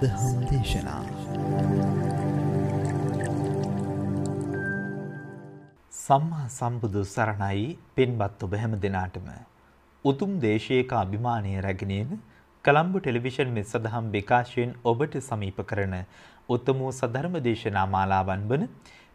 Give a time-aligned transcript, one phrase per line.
[0.00, 1.00] සදහම් දේශනා.
[5.92, 7.66] සම්මා සම්බුදු සරණයි.
[7.96, 9.26] පින්වත් ඔබ හැම දෙනාටම.
[10.04, 12.14] උතුම් දේශයක අභිමානය රැගෙනේන
[12.64, 15.96] කළම්බු ටෙලිවිෂන් මෙ සදහම් විකාශයෙන් ඔබට සමීප කරන
[16.48, 18.64] උත්තම වූ සධර්ම දේශනා මාලාවන් වන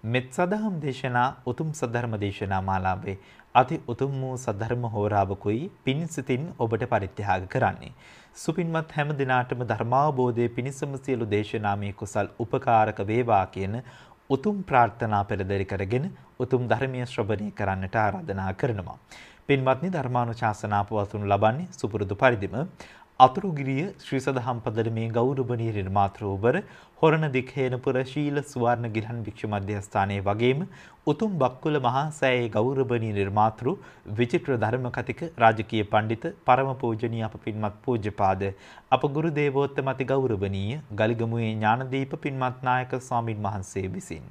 [0.08, 3.18] මෙත් සදහම් දේශනා උතුම් සධර්ම දේශනා මාලාවේ
[3.56, 7.92] අති උතුම් වූ සද්ධර්ම හෝරාවකුයි පිණිසිතින් ඔබට පරිත්‍යාග කරන්නේ.
[8.36, 13.76] සුපින්වත් හැම දිනාටම ධර්මාවබෝධයේ පිණිසම සියලු දේශනාමය කුසල් උපකාරක වේවා කියන
[14.30, 16.06] උතුම් ප්‍රාර්ථනා පෙරදරි කරගෙන
[16.40, 18.98] උතුම් ධර්මීය ශ්‍රවණය කරන්නට ආරාධනා කරනවා.
[19.48, 22.58] පින්වත්නි ධර්මානුශාසනා පවතුණු ලබන්නේ සුපුරුදු පරිදිම
[23.20, 26.56] අතුරුගිරිය ශ්‍රී සදහම් පදරමේ ගෞරවනීය නිර්මාතෘවර
[27.02, 30.66] හොරණ දික්හේනපුර ශීල සුවර්ණ ගිලන් භික්ෂු මධ්‍යස්ථානයේ වගේම
[31.08, 33.70] උතුම් බක්කුල මහා සෑයේ ගෞරවනීය නිර්මාතෘ
[34.18, 38.44] විචිත්‍ර ධර්ම කතික රාජකීය පඬිත පරම පූජනීය අප පින්වත් පූජ්‍යපාද
[38.92, 44.28] අප ගුරු දේවෝත්තම අති ගෞරවනීය ගලිගමුවේ ඥානදීප පින්වත් නායක ස්වාමින් වහන්සේ විසින්.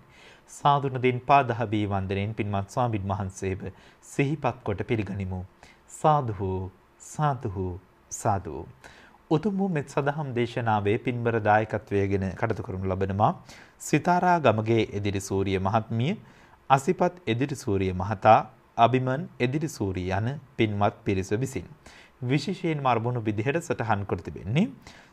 [0.50, 3.66] සාදුන දින් පාදහබී වන්දනෙන් පින්වත් ස්වාමින් වහන්සේව
[4.04, 5.42] සිහිපත් කොට පිළිගනිමු.
[5.94, 6.52] සාදුහු
[7.08, 7.68] සාදුහු.
[8.16, 8.56] සාදු.
[9.30, 13.32] උතුම් වූ මෙත් සදහම් දේශනාවේ පින්බර දායකත්වයගෙන කටතු කරනු ලබනවා
[13.80, 16.12] සිතාරා ගමගේ එදිරි සූරිය මහත්මිය
[16.70, 18.38] අසිපත් එදිරි සූරිය මහතා
[18.76, 21.66] අභිමන් එදිරි සූරිය යන පින්වත් පිරිස විසින්.
[22.24, 24.66] විශේෂයෙන් මර්බුණු විදිහට සටහන් කර තිබෙන්නේ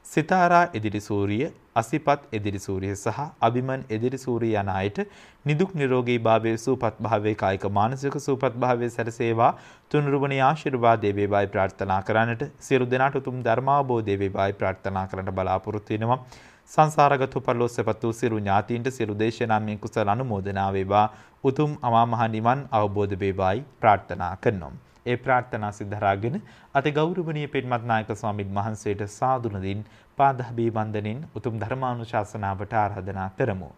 [0.05, 1.43] සිතාරා එදිරි සූරිය,
[1.75, 4.99] අසිපත් එදිරි සූරිය සහ අභිමන් එදිරි සූරිය යන අයට
[5.45, 9.51] නිදුක් නිරෝගී භාවයේ සූපත් භාවයේ කායික මානසික සූපත් භාවයේ සැරසේවා
[9.91, 16.21] තුනුරුවනේ ආශිර්වාදයේ වේවායි ප්‍රාර්ථනා කරන්නට සියලු දෙනාට උතුම් ධර්මාබෝධයේ වේවායි ප්‍රාර්ථනා කරන්නට බලාපොරොත්තු වෙනවා.
[16.69, 21.07] සංසාරගත පරලෝස්සපත් වූ සියලු ඥාතීන්ට සියලු දේශනාමය කුසල අනුමෝදනා වේවා
[21.43, 24.90] උතුම් අමා මහ නිවන් අවබෝධ වේවායි ප්‍රාර්ථනා කරනවා.
[25.05, 26.35] ඒ ප්‍රාර්ථනා සිද්ධාරාගෙන
[26.75, 29.85] අති ගෞරවනීය පින්වත් නායක ස්වාමින් වහන්සේට සාදුන දින්
[30.17, 33.69] පාදහබී වන්දනින් උතුම් ධර්මානුශාසනාවට ආරාධනා කරමු.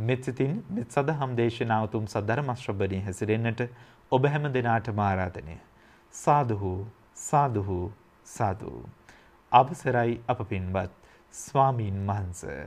[0.00, 3.62] මෙත් සිතින් මෙත් සදහම් දේශනා උතුම් සද්ධර්ම ශ්‍රවණී හැසිරෙන්නට
[4.12, 5.56] ඔබ හැම දිනාටම ආරාධනය.
[6.14, 6.72] සාදුහු
[7.20, 7.80] සාදුහු
[8.26, 8.74] සාදු.
[9.52, 10.92] අවසරයි අප පින්වත්
[11.34, 12.64] ස්වාමීන් වහන්සේ.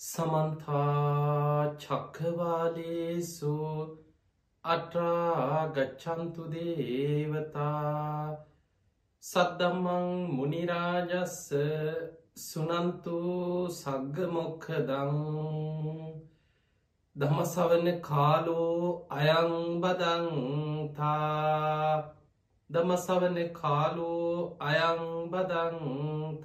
[0.00, 3.54] සමන්තා චක්කවාලේසු
[4.68, 8.36] අට්‍රාගච්චන්තු දේවතා
[9.22, 11.38] සද්දම්මං මුනිරාජස්ස
[12.38, 13.20] සුනන්තු
[13.72, 15.16] සග්ගමොක්කදං
[17.16, 18.82] දමසවන කාලෝ
[19.16, 20.18] අයංබදංතා
[22.70, 26.44] දමසවන කාලෝ අයංබදංතා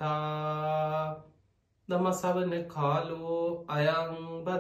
[1.90, 4.54] දමසවන කාලෝ අයංබදංතා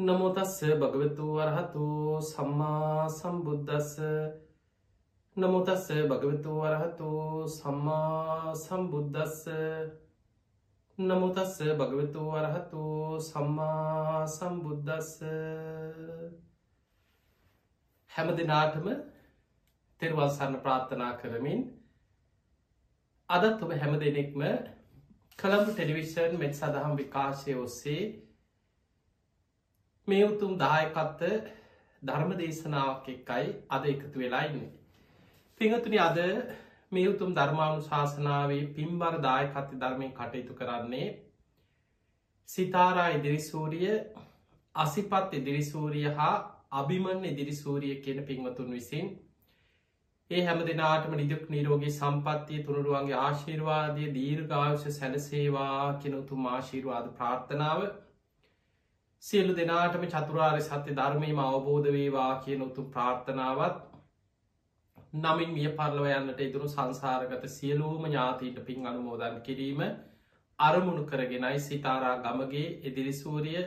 [0.00, 1.86] නමුතස්ස භගවතු වරහතු
[2.22, 3.96] සම්මා සම්බුද්ධස්ස
[5.36, 7.08] නමුතස්ස භගවතු වරහතු
[7.48, 9.42] සම්මා සම්බුද්ධස්ස
[10.98, 12.84] නමුතස්ස භගවතු වරහතු
[13.22, 15.12] සම්මා සම්බුද්ධස්ස
[18.10, 18.88] හැම දෙනාටම
[20.00, 21.60] තෙරවල්සන්න ප්‍රාර්ථනා කරමින්
[23.28, 24.48] අදත් ඔබ හැම දෙනෙක්ම
[25.38, 28.29] කළඹ ටෙලිවිෂන් මෙත් සඳහම් විකාශය ඔස්සේ
[30.10, 31.22] මේ උතුම් දායකත්ත
[32.02, 34.72] ධර්ම දේශනාවක් එක්කයි අද එකතු වෙලා ඉන්නේ.
[35.60, 36.18] පිංහතුනි අද
[36.92, 41.08] මේ උතුම් ධර්මාණු ශාසනාවේ පින්බර දායකත්ත ධර්මය කටයුතු කරන්නේ
[42.48, 43.90] සිතාරා ඉදිරිසූරිය
[44.74, 46.36] අසිපත් ඉදිරිසූරිය හා
[46.74, 49.10] අභිමන් ඉදිරිසූරිය කියන පින්වතුන් විසින්
[50.30, 57.80] ඒ හැම දෙනාටම නිදුක් නීරෝගේ සම්පත්තිය තුළුරුවන්ගේ ආශීර්වාදය දීර්ඝාවශ සැලසේවා කෙනතුම් ආශීර්වාද ප්‍රාර්ථනාව
[59.22, 63.82] සියලු දෙනාටම චතුරාර් සත්‍ය ධර්මයම අවබෝධ වේවා කියන උතුම් ප්‍රාර්ථනාවත්
[65.16, 69.82] නමින් මිය පරලව යන්නට ඉතුරු සංසාරගත සියලූම ඥාතීට පින් අනුමෝදන් කිරීම
[70.58, 73.60] අරමුණු කරගෙනයි සිතාරා ගමගේ එදිරිසූරිය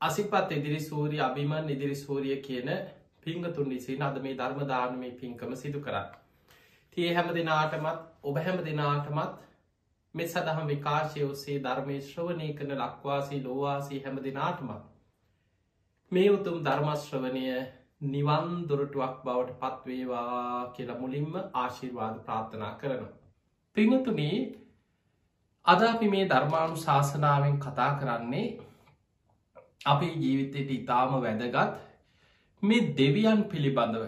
[0.00, 2.70] අසිපත් එදිරිසූරිය අභිමන් ඉදිරිසූරිය කියන
[3.22, 6.08] පිංගතුන් විසින් අද මේ ධර්මධානමය පින්කම සිදු කරන්න.
[6.92, 9.47] තිය හැම දෙනාටමත් ඔබ හැම දෙනාටමත්
[10.18, 14.70] මෙ සදහම් විකාශය ඔස්සේ ධර්මය ශ්‍රවණය කන ලක්වාසී ලෝවාසී හැම දෙනාටම.
[16.12, 17.42] මේ උතුම් ධර්මශ්‍රවනය
[18.08, 23.12] නිවන් දොරටුවක් බවට පත්වේවා කියලා මුලින්ම ආශිර්වාද ප්‍රාර්ථනා කරනවා.
[23.76, 24.38] පිංහතුනී
[25.66, 28.46] අද අපි මේ ධර්මාණු ශාසනාවෙන් කතා කරන්නේ
[29.86, 31.76] අපේ ජීවිතයට ඉතාම වැදගත්
[32.62, 34.04] මේ දෙවියන් පිළිබඳව.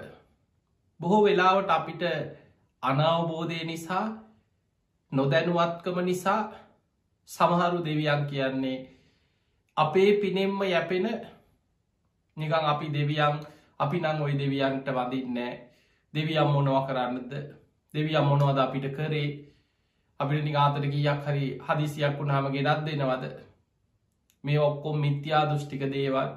[1.00, 2.02] බොහෝ වෙලාවට අපිට
[2.82, 4.06] අනවබෝධය නිසා
[5.12, 6.42] නොදැනුවත්කම නිසා
[7.28, 8.78] සමහරු දෙවියන් කියන්නේ
[9.76, 11.06] අපේ පිනෙම්ම යැපෙන
[12.36, 13.34] නිකං අපි දෙවියන්
[13.78, 15.70] අපි නං ඔයි දෙවියන්ට වදින්නෑ
[16.14, 17.32] දෙවියම් මොනව කරන්නද?
[17.94, 19.28] දෙවිය මොනවද අපිට කරේ?
[20.20, 23.24] අපිට නිගාතට කියක් හරි හදිසියක් වුණහම ගෙනත් දෙනවද?
[24.44, 26.30] මේ ඔක්කොම් මිත්‍යා දෘෂ්ටික දේවල්.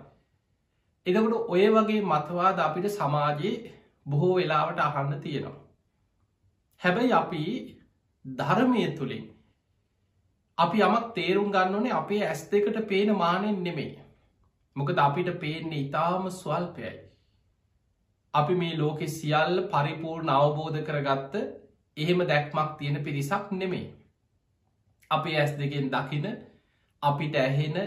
[1.05, 3.71] එදකට ඔය වගේ මතවාද අපිට සමාජයේ
[4.05, 5.63] බොහෝ වෙලාවට අහන්න තියෙනවා.
[6.81, 7.43] හැබැයි අපි
[8.25, 9.25] ධර්මය තුළින්
[10.57, 14.03] අපි යමක් තේරුම් ගන්න ඕනේ අපේ ඇස් දෙකට පේන මානෙන් නෙමේ
[14.75, 16.93] මොකද අපිට පේන්නේ ඉතාම ස්වල්පයයි.
[18.33, 21.35] අපි මේ ලෝකෙ සියල්ල පරිපූර්ණ අවබෝධ කරගත්ත
[21.97, 23.91] එහෙම දැක්මක් තියෙන පිරිසක් නෙමේ
[25.11, 26.25] අපි ඇස් දෙකෙන් දකින
[27.03, 27.77] අපිට ඇහෙන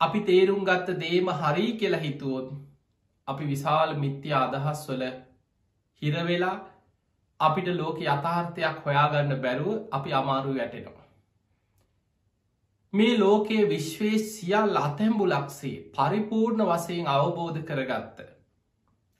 [0.00, 2.52] අපි තේරුම් ගත්ත දේම හරි කියලා හිතුවොත්
[3.28, 5.04] අපි විශාල මිත්‍ය අදහස් වල
[6.02, 6.56] හිරවෙලා
[7.44, 11.04] අපිට ලෝක යථාර්ථයක් හොයාගන්න බැරුව අපි අමාරු වැටෙනවා
[12.92, 18.18] මේ ලෝකයේ විශ්වයේ සියල් අතැම්බු ලක්සේ පරිපූර්ණ වසයෙන් අවබෝධ කරගත්ත.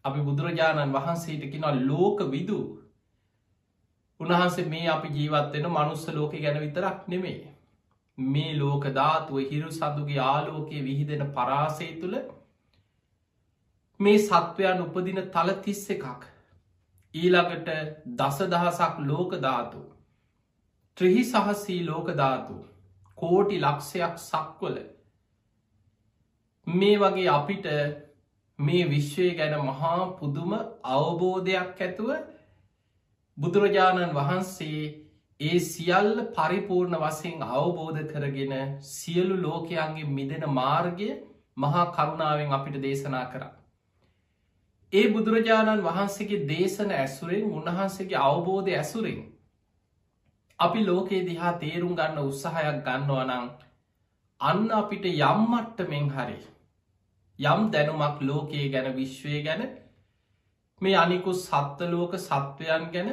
[0.05, 2.67] අපි බුදුරජාණන් වහන්සේටකින ලෝක විදූ
[4.21, 7.41] උන්හන්සේ මේ අපි ජීවත්වෙන මනුස්ස ලෝක ගැන විතරක් නෙමේ.
[8.19, 12.17] මේ ලෝක ධාතුව හිරු සදුගේ ආලෝකයේ විහිදෙන පරාසය තුළ
[14.01, 16.23] මේ සත්වයන් උපදින තල තිස්ස එකක්.
[17.15, 17.69] ඊළඟට
[18.15, 19.83] දස දහසක් ලෝක ධාතු.
[20.97, 22.63] ත්‍රහි සහස්සී ලෝක ධාතුූ
[23.19, 24.77] කෝටි ලක්ෂයක් සක්වල
[26.67, 27.67] මේ වගේ අපිට
[28.59, 30.53] මේ විශ්වය ගැන මහා පුදුම
[30.91, 32.11] අවබෝධයක් ඇතුව
[33.39, 34.83] බුදුරජාණන් වහන්සේ
[35.41, 38.55] ඒ සියල්ල පරිපූර්ණ වසයෙන් අවබෝධ කරගෙන
[38.89, 41.11] සියලු ලෝකයන්ගේ මිදෙන මාර්ගය
[41.57, 43.43] මහා කරුණාවෙන් අපිට දේශනා කර.
[44.95, 49.23] ඒ බුදුරජාණන් වහන්සේගේ දේශන ඇසුරෙන් උන්වහන්සේගේ අවබෝධය ඇසුරෙන්
[50.59, 53.49] අපි ලෝකයේ දිහා තේරුම් ගන්න උත්සාහයක් ගන්නවා නං
[54.41, 56.39] අන්න අපිට යම්මට්ට මෙෙන් හරි
[57.39, 59.67] යම් දැනුමක් ලෝකයේ ගැන විශ්වය ගැන
[60.81, 63.11] මේ අනිකු සත්වලෝක සත්වයන් ගැන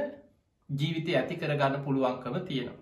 [0.69, 2.79] ජීවිතය ඇති කරගන්න පුළුවන්කම තියෙනවා.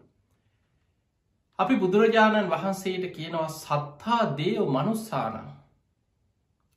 [1.60, 5.36] අපි බුදුරජාණන් වහන්සේට කියනවා සත්තා දේව මනුස්සාන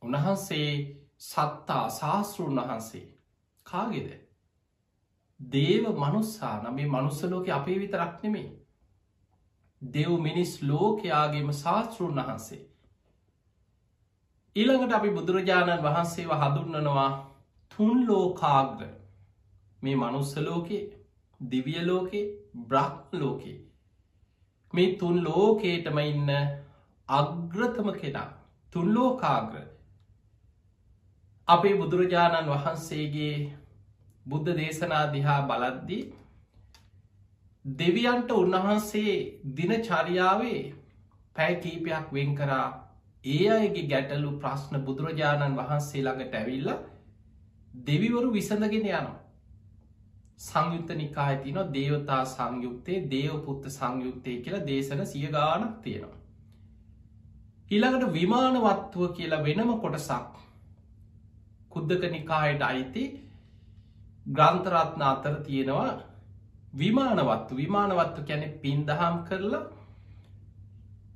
[0.02, 3.06] උන්වහන්සේ සත්තා ශාස්තෘන් වහන්සේ.
[3.66, 4.08] කාගෙද?
[5.40, 8.48] දේව මනුස්සා නමේ මනුස්සලෝක අපේ විතරක් නෙමේ.
[9.82, 12.62] දෙව් මිනිස් ලෝකයාගේම ශාස්තෘන් වහන්සේ.
[14.56, 17.10] ඊළඟට අපි බුදුරජාණන් වහන්සේව හඳුන්නනවා
[17.70, 18.88] තුන් ලෝකාග්‍ර.
[19.82, 20.82] මේ මනුස්සලෝකේ
[21.40, 22.24] දිවිය ලෝකේ
[22.66, 23.58] බ්‍රහ්ම ලෝකේ.
[24.74, 26.30] මේ තුන් ලෝකේටම ඉන්න
[27.08, 28.30] අග්‍රතම කෙනා
[28.72, 29.71] තුන් ලෝකාග්‍ර.
[31.52, 33.36] අපේ බුදුරජාණන් වහන්සේගේ
[34.26, 36.02] බුද්ධ දේශනා දිහා බලද්දී
[37.64, 39.16] දෙවියන්ට උන්වහන්සේ
[39.54, 40.60] දින චරියාවේ
[41.36, 42.68] පැය කීපයක් වෙන් කරා
[43.24, 46.70] ඒ අයගේ ගැටලු ප්‍රශ්න බුදුරජාණන් වහන්සේ ළඟට ඇවිල්ල
[47.84, 49.18] දෙවිවරු විසඳගෙන යනවා
[50.40, 56.18] සංයුත්ත නිකාය තින දේවතා සංයුක්තේ දේවපුත්ත සංයුක්තය කියලා දේශන සිය ගානක් තියෙනවා.
[57.70, 60.40] ඊළඟට විමානවත්තුව කියලා වෙනම කොටසක්
[61.72, 63.04] කුද්දක නිකායට අයිති
[64.26, 65.92] ග්‍රන්ථරත්න අතර තියෙනවා
[66.74, 67.56] විමානවත්තු.
[67.56, 69.64] විමානවත්තු කැනෙ පින්දහම් කරලා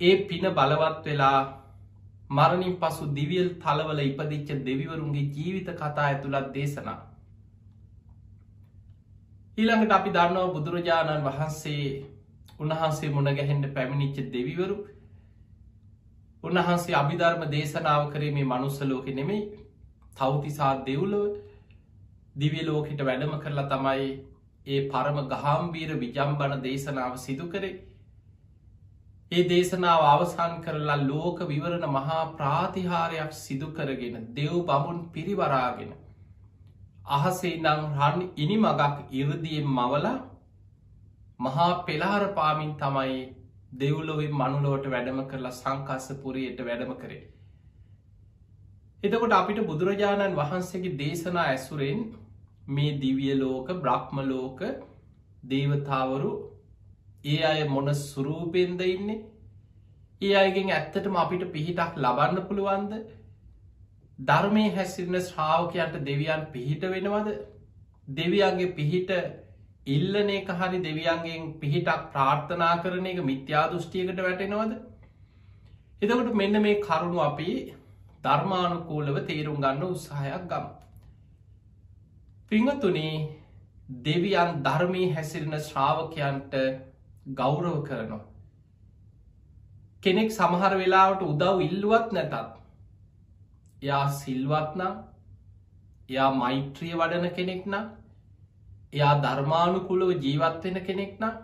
[0.00, 1.40] ඒ පින බලවත් වෙලා
[2.30, 6.99] මරණින් පසු දිවියල් තලවල ඉපදිච්ච දෙවිවරුන්ගේ ජීවිත කතා ඇතුළත් දේශනා.
[9.59, 11.85] ඊළඟට අපි දන්නවා බුදුරජාණන් වහන්සේ
[12.61, 14.76] උන්වහන්සේ මුණගැහෙන්ට පැමිණිච්ච දෙවිවරු.
[16.45, 19.65] උන්වහන්සේ අභිධර්ම දේශනාව කරේ මේ මනුස්සලෝක නෙමෙයි.
[20.16, 21.26] තවතිසා දෙව්ලොව
[22.37, 24.08] දිවිය ලෝකට වැඩම කරලා තමයි
[24.66, 27.75] ඒ පරම ගහම්බීර විජම්බන දේශනාව සිදු කරේ
[29.32, 35.92] ඒ දේශනාව අවසන් කරලා ලෝක විවරණ මහා ප්‍රාතිහාරයක් සිදු කරගෙන දෙව් බමුන් පිරිවරාගෙන
[37.11, 40.06] අහසේ නං රන් ඉනි මගක් ඉරදියෙන් මවල
[41.40, 43.16] මහා පෙලාර පාමින් තමයි
[43.76, 47.23] දෙව්ලොවින් මනුලෝට වැඩම කරලා සංකස්සපුරයට වැඩම කරේ.
[49.06, 52.02] එතකොට අපිට බුදුරජාණන් වහන්සේගේ දේශනා ඇසුරෙන්
[52.70, 54.62] මේ දිවිය ලෝක බ්‍රහ්ම ලෝක
[55.46, 56.32] දේවතාවරු
[57.26, 59.20] ඒ අය මොන සුරූපෙන්ද ඉන්නේ?
[60.20, 62.92] ඒ අයගෙන් ඇත්තටම අපිට පිහිටක් ලබන්න පුළුවන්ද?
[64.18, 67.32] ධර්මය හැසිරෙන ශ්‍රාවකයන්ට දෙවියන් පිහිට වෙනවද?
[68.08, 69.10] දෙවියන්ගේ පිහිට
[69.88, 74.78] ඉල්ලන එක හරි දෙවියන්ගෙන් පිහිටක් ප්‍රාර්ථනා කරන එක මිත්‍යා දෘෂ්ටියකට වැටෙනවද?
[76.02, 77.50] එතකට මෙන්න මේ කරුණු අපි
[78.26, 80.66] ධර්මානුකූලව තේරුම් ගන්න උත්සාහයක් ගම්
[82.50, 83.14] පිංහතුනේ
[84.04, 86.54] දෙවියන් ධර්මී හැසිරෙන ශ්‍රාවකයන්ට
[87.35, 88.25] ගෞරව කරනවා.
[90.02, 92.35] කෙනෙක් සමහර වෙලාවට උදව් ඉල්ලුවත් නැතත්.
[93.83, 94.95] එයා සිල්වත්නම්
[96.09, 97.87] එයා මෛත්‍රිය වඩන කෙනෙක් නම්
[98.92, 101.35] එයා ධර්මානුකුලව ජීවත්වෙන කෙනෙක් නම්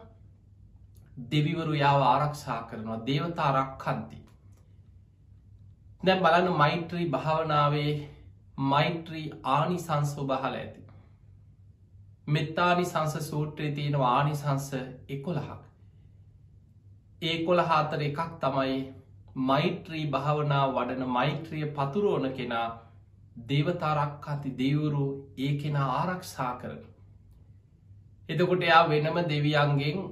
[1.30, 4.18] දෙවිවරු යාව ආරක්ෂා කරනවා දේවතා රක්කන්ති.
[6.02, 7.90] දැම් බලන්න මෛත්‍රී භාවනාවේ
[8.70, 10.80] මෛත්‍රී ආනිසංස්ව බහල ඇති.
[12.28, 14.66] මෙත්තානි සංස සූත්‍රයේ තියෙන ආනිසංස
[15.08, 15.60] එකොළහක්.
[17.22, 18.78] ඒ කොළ හාතර එකක් තමයි
[19.42, 22.66] මෛත්‍රී භාවනා වඩන මෛත්‍රිය පතුරෝණ කෙනා
[23.48, 25.06] දේවතාරක් අති දෙවුරු
[25.38, 26.80] ඒ කෙනා ආරක්ෂා කරන.
[28.28, 30.02] එතකොට එයා වෙනම දෙවියන්ගෙන්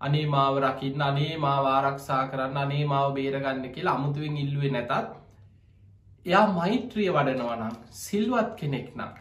[0.00, 5.21] අනේ මාව රකින්න අනේ මාව ආරක්ෂා කරන්න අනේ මාව බේරගන්න කියලා අමුතුවෙන් ඉල්ලුවේ නැතත්
[6.26, 9.14] එයා මෛත්‍රිය වඩනවනම් සිල්වත් කෙනෙක් නම්.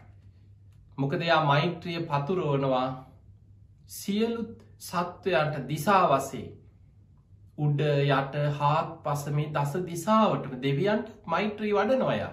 [0.98, 2.88] මොකද එයා මෛත්‍රිය පතුරෝනවා
[3.90, 6.48] සියලුත් සත්වයන්ට දිසා වසේ
[7.58, 12.32] උඩ යට හාත් පසමේ දස දිසාවටම දෙවියන්ට මෛත්‍රී වඩනොයා.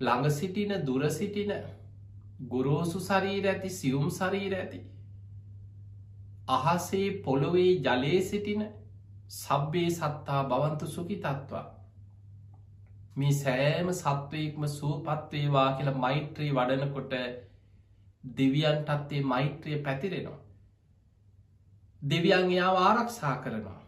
[0.00, 1.52] ළඟ සිටින දුර සිටින
[2.48, 4.80] ගුරෝසු සරීර ඇති සියුම් සරීර ඇති.
[6.48, 8.62] අහසේ පොළොවේ ජලයේ සිටින
[9.30, 11.77] සබ්බේ සත්තා බවන්තු සුකි තත්වා.
[13.18, 17.14] මේ සෑම සත්වයෙක්ම සූපත්වේවා කියල මෛත්‍රී වඩනකොට
[18.34, 20.38] දෙවියන්ටත්තේ මෛත්‍රිය පැතිරෙනවා.
[22.02, 23.80] දෙවියන් එයාව ආරක්ෂා කරනවා.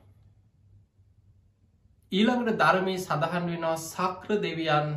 [2.12, 4.88] ඊළඟට ධර්මය සඳහන් වෙනවා සක්‍ර දෙවියන්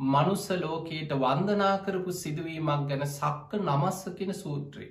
[0.00, 4.90] මනුස්ස ලෝකයට වන්දනා කරපු සිදුවීමක් ගැන සක්ක නමස්සකෙන සූත්‍රී.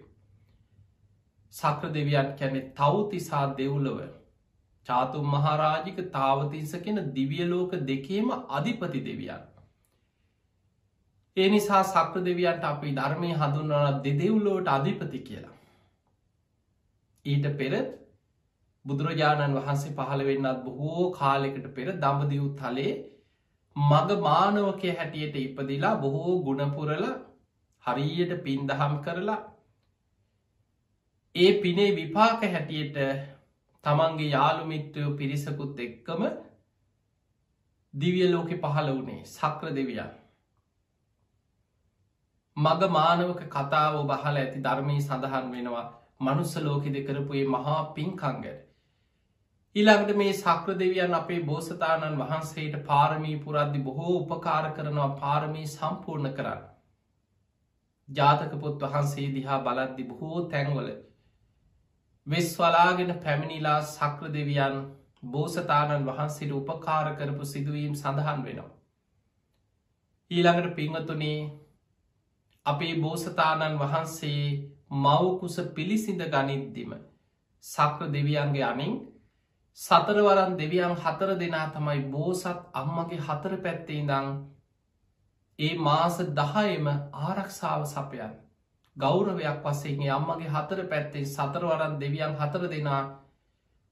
[1.53, 4.18] සක්‍ර දෙවියන් කැනෙ තවතිසා දෙව්ලව
[4.89, 9.45] චාතුම් මහරාජික තාවතින්ස කෙන දිවියලෝක දෙකේම අධිපති දෙවියන්.
[11.37, 15.55] ඒ නිසා සක්‍ර දෙවියන්ට අපි ධර්මය හඳුන්වන දෙදෙව්ලෝට අධිපති කියලා.
[17.25, 17.73] ඊට පෙර
[18.85, 22.93] බුදුරජාණන් වහන්සේ පහළ වෙන්නත් බොහෝ කාලෙකට පෙර දඹදිව් තලේ
[23.75, 27.05] මග මානවකය හැටියට ඉපදිලා බොහෝ ගුණපුරල
[27.83, 29.41] හරියට පින්දහම් කරලා
[31.35, 32.97] ඒ පිනේ විපාක හැටියට
[33.83, 36.23] තමන්ගේ යාළුමිත්‍රයෝ පිරිසකුත් එක්කම
[37.93, 40.11] දිවිය ලෝකෙ පහළ වනේ සක්‍ර දෙවියන්
[42.57, 45.87] මග මානවක කතාව බහල ඇති ධර්මී සඳහන් වෙනවා
[46.19, 48.47] මනුස්ස ලෝකෙද කරපුේ මහා පින්කංගට.
[49.75, 56.65] ඊළඟට මේ සක්‍ර දෙවියන් අපේ බෝසතාණන් වහන්සේට පාරමී පුරද්දි බොහෝ උපකාර කරනවා පාරමී සම්පූර්ණ කරන්න.
[58.09, 60.89] ජාතක පොත් වහන්සේ දිහා බලද්දි බොහෝ තැන්වල
[62.29, 64.75] වෙස් වලාගෙන පැමිණිලා සක්‍ර දෙවියන්
[65.27, 68.71] බෝසතාණන් වහන්සේට උපකාර කරපු සිදුවීම් සඳහන් වෙනවා.
[70.31, 71.39] ඊළඟට පිංහතුනේ
[72.65, 74.43] අපේ බෝසතාණන් වහන්සේ
[74.97, 76.91] මවකුස පිළිසිඳ ගනිද්දිම
[77.63, 78.93] සක්‍ර දෙවියන්ගේ අනින්
[79.79, 84.29] සතරවරන් දෙවියන් හතර දෙනා තමයි බෝසත් අම්මගේ හතර පැත්තේ දං
[85.59, 86.87] ඒ මාස දහයම
[87.19, 88.33] ආරක්ෂාව සපයන්
[88.99, 93.01] ගෞරවයක් වස්සේගේ අම්මගේ හතර පැත්තේ සතරවරන් දෙවියන් හතර දෙනා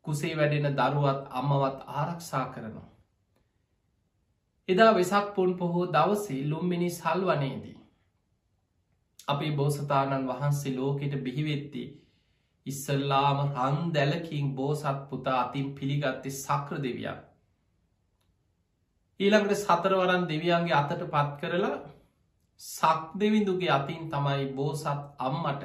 [0.05, 2.87] කුසේ වැඩෙන දරුවත් අම්මවත් ආරක්ෂා කරනවා.
[4.69, 7.77] එදා වෙසක් පුන් පොහෝ දවසේ ලුම්මිනි සල්වනේදී.
[9.27, 11.83] අපේ බෝසතාණන් වහන්සේ ලෝකෙට බිහිවෙත්ති
[12.65, 17.19] ඉස්සල්ලාම රන් දැලකින් බෝසත් පුතා අතින් පිළිගත්තේ සක්‍ර දෙවියන්.
[19.19, 21.77] ඊළඟට සතරවරන් දෙවියන්ගේ අතට පත් කරලා
[22.61, 24.87] සක් දෙවිඳුගේ අතින් තමයි බෝසත්
[25.19, 25.63] අම්මට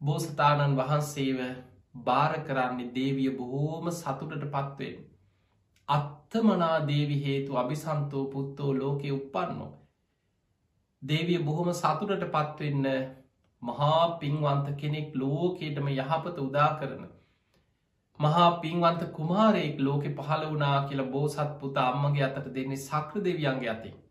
[0.00, 1.40] බෝසතාණන් වහන්සේව
[2.00, 4.98] භාර කරන්නේ දේවිය බොහෝම සතුටට පත්වෙන්.
[5.88, 9.70] අත්තමනා දේවි හේතු අභිසන්තෝ පුත්තෝ ලෝකෙ උපන්නෝ.
[11.02, 12.86] දේවිය බොහොම සතුරට පත්වෙන්න
[13.62, 17.02] මහා පින්වන්ත කෙනෙක් ලෝකේටම යහපත උදා කරන.
[18.20, 24.01] මහා පින්වන්ත කුමාරයෙක් ලෝකෙ පහළ වනා කියලා බෝසත් පුතා අම්මගේ අතට දෙන්නේ සක්‍ර දෙවියන්ගේ අතින්.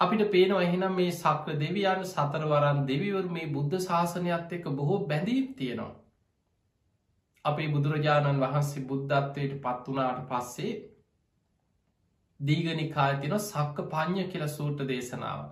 [0.00, 5.94] අපිට පේනවා එහෙනම් මේ සක්‍ර දෙවියන් සතරවරන් දෙවිවර මේ බුද්ධ ශාසනයත් එක බොහෝ බැඳීම් තියෙනවා.
[7.44, 10.72] අපේ බුදුරජාණන් වහන්සේ බුද්ධත්වයට පත් වනාට පස්සේ
[12.40, 15.42] දීගනිකාය තින සක්ක පඥ්ඥ කියල සූට දේශනාව.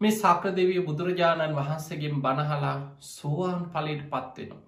[0.00, 2.76] මේ සක්‍ර දෙවිය බුදුරජාණන් වහන්සේගෙන් බණහලා
[3.08, 4.64] සෝවාන් පලට පත්වෙනවා.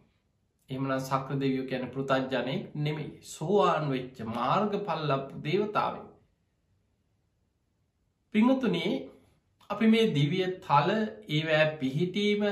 [0.71, 6.08] එමන සක්‍ර දෙවියෝ ගැන පෘතජ්ජනයෙක් නෙමෙයි සෝවාන් වෙච්ච මාර්ග පල්ලප දේවතාව.
[8.35, 8.93] පිංහතුනේ
[9.71, 10.91] අපි මේ දිවිය තල
[11.29, 12.45] ඒවෑ පිහිටීම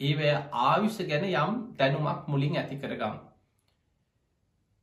[0.00, 0.34] ඒවෑ
[0.64, 3.16] ආවිෂ ගැන යම් දැනුමක් මුලින් ඇති කරගම්.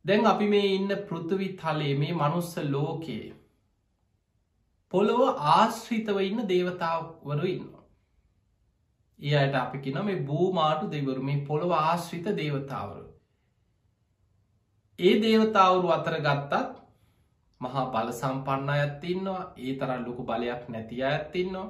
[0.04, 3.30] දැන් අපි මේ ඉන්න පෘථවි තලේ මේ මනුස්ස ලෝකයේ
[4.92, 7.84] පොළොව ආශ්‍රිතව ඉන්න දේවතාවවරු ඉන්නවා.
[9.18, 13.08] ඒ අයට අපි කින මේ භූමාටු දෙවරු මේ පොළොව ආශ්‍රිත දේවතාවරු.
[14.98, 16.81] ඒ දේවතාවරු අතර ගත්තත්
[17.62, 21.68] මහා බල සම්පන්න ඇත්තින්නවා ඒ තරන් ලොකු බලයක් නැති ඇත්තින්නවා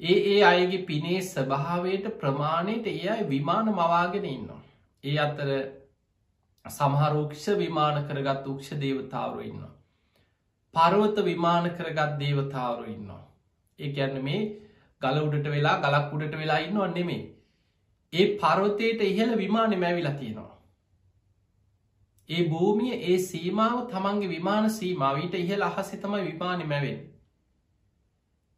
[0.00, 4.62] ඒ ඒ අයගේ පිනේ ස්වභාවයට ප්‍රමාණයට ඒ අයි විමාන මවාගෙන ඉන්නවා.
[5.04, 5.50] ඒ අතර
[6.64, 9.72] සමහරෝක්ෂ විමාන කරගත් උක්ෂ දේවතාවරු ඉන්නවා.
[10.74, 13.22] පරවත විමාන කරගත් දේවතාවරු ඉන්නවා.
[13.78, 14.40] ඒ ඇන්න මේ
[15.02, 17.22] ගල උඩට වෙලා ගලක් උඩට වෙලා ඉන්නවා නෙමේ.
[18.12, 20.51] ඒ පර්වතයට ඉහළ විමාන මැවිලා තියෙනවා.
[22.28, 27.00] ඒ භූමිය ඒ සීමාව තමන්ගේ විමාන සීමාවීට ඉහළ අහසි තමයි විමානි මැවෙන්.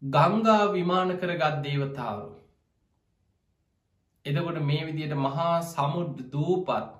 [0.02, 2.30] ගංගා විමාන කරගත් දේවතාවරු.
[4.24, 6.92] එදකොට මේ විදියට මහා සමුඩ් දූපත්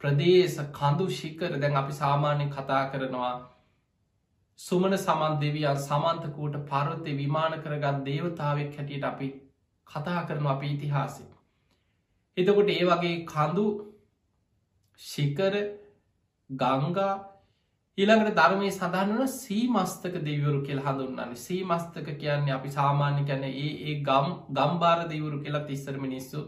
[0.00, 3.34] ප්‍රදේශ කඳු ශිකර දැන් අපි සාමාන්‍ය කතා කරනවා
[4.58, 9.28] සුමන සමන් දෙවියන් සමන්තකූට පරවතය විමාන කරගත් දේවතාවක් හැටියට අපි
[9.86, 11.24] කතා කරන අප ඉතිහාසය.
[12.36, 13.66] එතකොට ඒ වගේ කඳු
[15.00, 15.54] ශිකර
[16.54, 17.12] ගංගා
[17.98, 24.28] ඊළඟට ධර්මය සඳහන්නන සීමස්තක දෙවරු කෙල් හඳුන්නන්න සීමස්තක කියන්නේ අපි සාමාන්‍ය කැන ඒ ඒ ගම්
[24.50, 26.44] ගම්බාර දෙවරු කියලා තිස්සර මිනිස්සු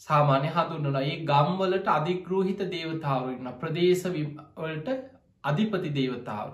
[0.00, 4.88] සාමාන්‍ය හඳුන්නන ඒ ගම්වලට අධිග්‍රෝහිත දේවතාවරන්න ප්‍රදේශවලට
[5.44, 6.50] අධිපති දේවතාව.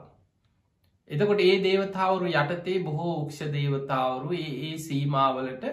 [1.11, 5.67] එතකොට ඒ දේවතාවරු යටතේ බොහෝ උක්ෂ දේවතාවරු ඒ ඒ සීමාවලට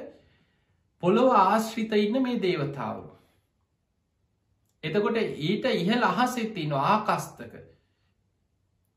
[1.04, 3.17] පොළොව ආශ්‍රිත ඉන්න මේ දේවතාවරු.
[4.88, 7.58] එතකොට ඊට ඉහල් අහසෙත්තින ආකස්තක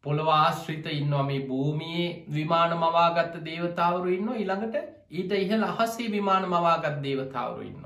[0.05, 4.77] පොළවාශ්‍රිත ඉන්නවා මේ භූමියයේ විමාන මවාගත්ත දේවතාවරු ඉන්න ඉළඟට
[5.13, 7.83] ඊට ඉහල් අහසේ විමාන මවාගත් දේවතාවරු ඉන්න.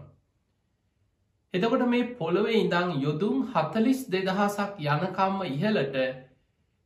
[1.54, 5.99] එතකොට මේ පොළොවේ ඉඳං යොදුම් හතලිස් දෙදහසක් යනකම්ම ඉහලට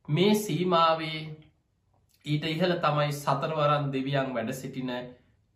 [0.07, 1.21] මේ සීමාවේ
[2.25, 4.91] ඊට ඉහල තමයි සතරවරන් දෙවියන් වැඩ සිටින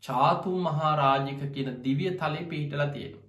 [0.03, 3.22] චාතුම් මහාරාජික කියන දිවිය තලේ පිහිටල තියෙන.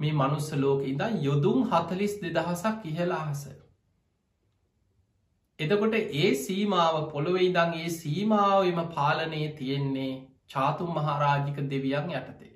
[0.00, 3.42] මේ මනුස්ස ලෝක ඉදා යොදුම් හතලිස් දෙදහසක් ඉහළ අහස.
[5.58, 10.12] එතකොට ඒ සීමාව පොළොවෙ ඉදං ඒ සීමාවම පාලනය තියෙන්නේ
[10.48, 12.54] චාතුම් මහාරාජික දෙවියන් යටතේ.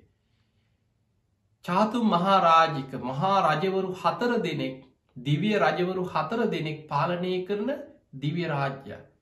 [1.65, 4.77] චාතුම් මහාරාජික මහා රජවරු හතර දෙනෙක්
[5.17, 7.73] දිවිය රජවරු හතර දෙනෙක් පාලනය කරන
[8.17, 9.12] දිවිය රාජ්‍යයක්.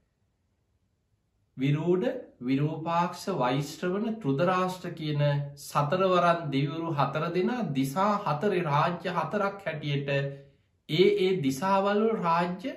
[1.58, 2.06] විරූඩ
[2.42, 5.24] විරූපාක්ෂ වෛශ්‍රවන ත්‍රෘදරාෂ්ට්‍ර කියන
[5.58, 12.72] සතරවරන් දෙවරු හතර දෙනා දිසා හතරේ රාජ්‍ය හතරක් හැටියට ඒ ඒ දිසාවල්ල රාජ්‍ය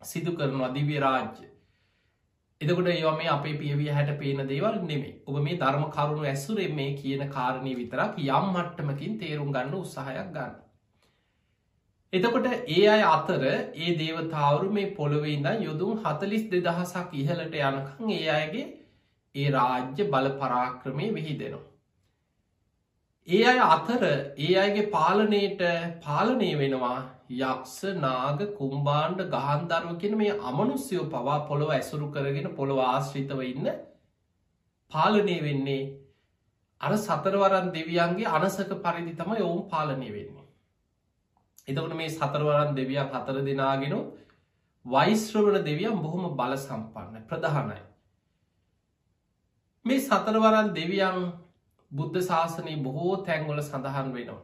[0.00, 1.46] සිදු කරන අධිවි රාජ්‍ය.
[2.60, 6.94] එදකට ඒවා මේ අපේ පියවිය හැට පේන දේවල් නෙමේ ඔබ මේ ධර්ම කරුණු ඇසුරේ මේ
[6.94, 10.54] කියන කාරණය විතරක් යම් මට්ටමකින් තේරුම් ගන්න උත්සාහයක් ගන්න.
[12.12, 13.42] එතකොට ඒ අය අතර
[13.76, 18.66] ඒ දේවතාවරු මේ පොළොවෙඉද යොදුම් හතලිස් දෙදහසක් ඉහලට යනකං ඒ අයගේ
[19.34, 21.64] ඒ රාජ්‍ය බල පරාක්‍රමය විහිදෙනවා.
[23.28, 24.02] ඒ අය අතර
[24.38, 25.62] ඒ අයගේ පාලනයට
[26.00, 26.96] පාලනය වෙනවා
[27.42, 33.70] යක්ෂ නාග කුම්බාණ්ඩ ගහන්දරුව කියෙන මේ අමනුස්්‍යයෝ පවා පොළොව ඇසුරු කරගෙන පොළොව ආශ්‍රිතව ඉන්න
[34.92, 35.82] පාලනය වෙන්නේ
[36.80, 40.45] අර සතරවරන් දෙවියන්ගේ අනසක පරිදි තම ඔවුන් පාලනය වෙන්නේ.
[41.68, 43.94] එතකට මේ සතරවරන් දෙවියන් හතර දෙනාගෙන
[44.84, 47.80] වෛශ්‍රවණ දෙවියන් බොහොම බල සම්පන්න ප්‍රධානයි.
[49.84, 51.18] මේ සතරවරන් දෙවියන්
[51.90, 54.42] බුද්ධ ශාසනය බොහෝ තැන්ගොල සඳහන් වෙනවා.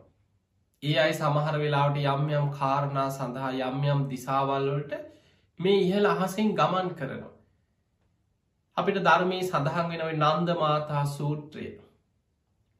[0.82, 4.92] ඒ අයි සමහර වෙලාවට යම් යම් කාරණා සඳහා යම් යම් දිසාවල්වලට
[5.60, 7.32] මේ ඉහල අහසින් ගමන් කරනවා.
[8.76, 11.68] අපිට ධර්මී සඳහන් වෙනව නන්ද මාතා සූත්‍රය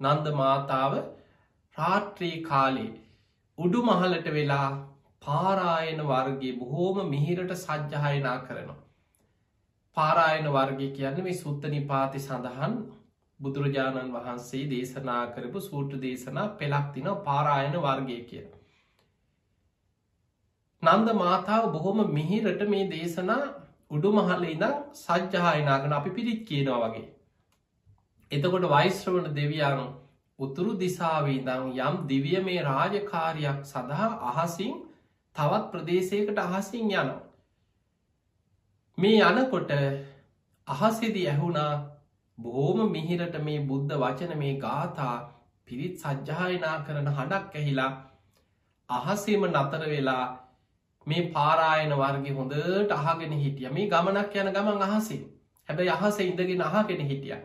[0.01, 0.99] නන්ද මාතාව
[1.77, 2.91] රාත්‍රී කාලේ
[3.63, 4.69] උඩු මහලට වෙලා
[5.23, 8.81] පාරායන වර්ගේ බොහෝම මිහිරට සජ්්‍යහයනා කරනවා.
[9.97, 12.75] පාරායන වර්ගය කියන්න මේ සුත්ත නිපාති සඳහන්
[13.41, 18.45] බුදුරජාණන් වහන්සේ දේශනා කරපු සූට්‍ර දේශනා පෙළක්තින පාරායන වර්ගය කිය.
[20.83, 23.43] නන්ද මාතාව බොහොම මිහිරට මේ දේශනා
[23.91, 27.09] උඩු මහල්ල ඉඳම් සජ්්‍යහයනාගන අපි පිරිත් කියනවා වගේ.
[28.33, 29.83] එතකොට වෛශ්‍රවන දෙවියන්
[30.43, 34.73] උතුරු දිසාවීදං යම් දිවිය මේ රාජකාරයක් සඳහා අහසින්
[35.37, 37.21] තවත් ප්‍රදේශයකට අහසින් යනවා.
[38.99, 39.73] මේ යනකොට
[40.69, 41.73] අහසෙදි ඇහුණා
[42.39, 45.17] බොහෝම මිහිරට මේ බුද්ධ වචන මේ ගාථා
[45.69, 47.91] පිරිත් සජ්්‍යායනා කරන හඬක් ඇහිලා
[48.89, 50.25] අහසේම නතර වෙලා
[51.07, 53.71] මේ පාරායන වර්ගේ හොඳට අහගෙන හිටිය.
[53.71, 55.23] මේ ගමනක් යන ගමන් අහසේ
[55.69, 57.39] හැබැයි අහස ඉඳගෙන අහගෙන හිටිය.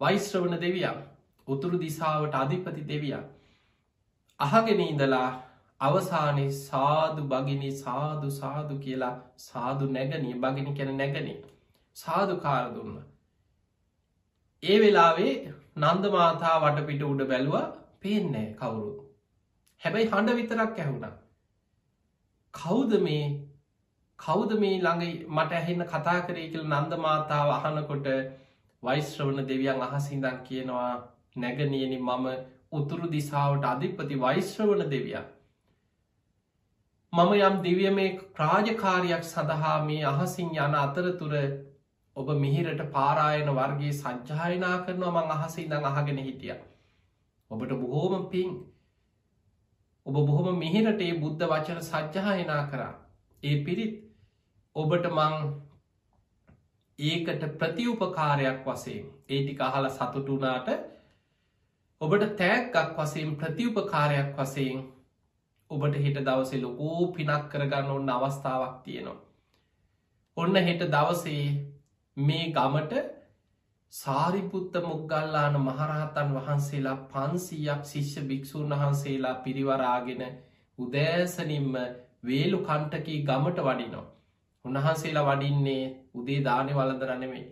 [0.00, 0.98] වෛශ්‍රවන දෙවියන්.
[1.48, 3.24] උතුරු දිසාවට අධිපති දෙවියන්.
[4.40, 5.28] අහගෙන ඉඳලා
[5.80, 11.28] අවසානය සාදු බගිනි සාදු සාදු කියලා සාදු නැගනී බගිනි කැන නැගන
[11.96, 12.96] සාදු කාර දුන්න.
[14.62, 15.34] ඒ වෙලාවේ
[15.76, 17.58] නන්ද මාතා වටපිට උඩ බැලුව
[18.00, 18.88] පේනෑ කවුරු
[19.82, 21.12] හැබැයි හඬ විතරක් ඇහුණ.
[22.54, 23.22] කෞද මේ
[24.18, 28.08] කෞද මේ ළඟ මට ඇහෙන්න කතා කරේ කියල නන්ද මාතාව අහනකොට
[28.82, 30.90] වෛශ්‍රවන දෙවියන් අහසිදන් කියනවා
[31.38, 32.26] නැගනියනි මම
[32.72, 35.26] උතුරු දිසාාවට අධිපති වෛශ්‍රවන දෙවියන්.
[37.12, 41.34] මම යම් දිවිය මේ ප්‍රාජකාරයක් සඳහා මේ අහසින් යන අතරතුර
[42.16, 46.56] ඔබ මිහිරට පාරායන වර්ගේ සජ්්‍යායනා කරනවා මං අහසේ ඉඳං අහගෙන හිටිය.
[47.50, 48.50] ඔබට බොහෝම පින්
[50.06, 52.92] ඔබ බොහොම මිහිරට ඒ බුද්ධ වචන සජ්්‍යායනා කරා.
[53.42, 53.96] ඒ පිරිත්
[54.76, 55.34] ඔබට මං
[56.98, 60.68] ඒකට ප්‍රතිඋපකාරයක් වසේ ඒටික අහල සතුටුනාට
[62.00, 64.82] ඔබට තෑක්ගක් වසයෙන් ප්‍රතිඋපකාරයක් වසයෙන්
[65.70, 69.22] ඔබට හෙට දවසේ ලොකෝ පිනක් කරගන්න ඔන්න අවස්ථාවක් තියෙනවා.
[70.36, 71.42] ඔන්න හෙට දවසේ
[72.16, 73.02] මේ ගමට
[73.92, 80.22] සාරිපුත්ත මුගල්ලාන මහරහතන් වහන්සේලා පන්සීයක් ශිෂ්‍ය භික්‍ෂූන් වහන්සේලා පිරිවරාගෙන
[80.78, 81.74] උදෑසනින්ම
[82.24, 84.06] වේලු කණ්ටකී ගමට වඩිනවා.
[84.64, 85.84] උන්වහන්සේලා වඩින්නේ
[86.14, 87.46] උදේ දානය වලදරනෙමේ.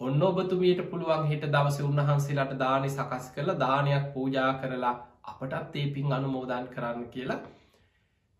[0.00, 6.12] ඔන්න ඔබතුමියට පුළුවන් හිට දවස උන්වහන්සේලාට දානය සකස් කරලා දානයක් පූජා කරලා අපටත් ඒ පින්
[6.12, 7.38] අනුමෝදන් කරන්න කියලා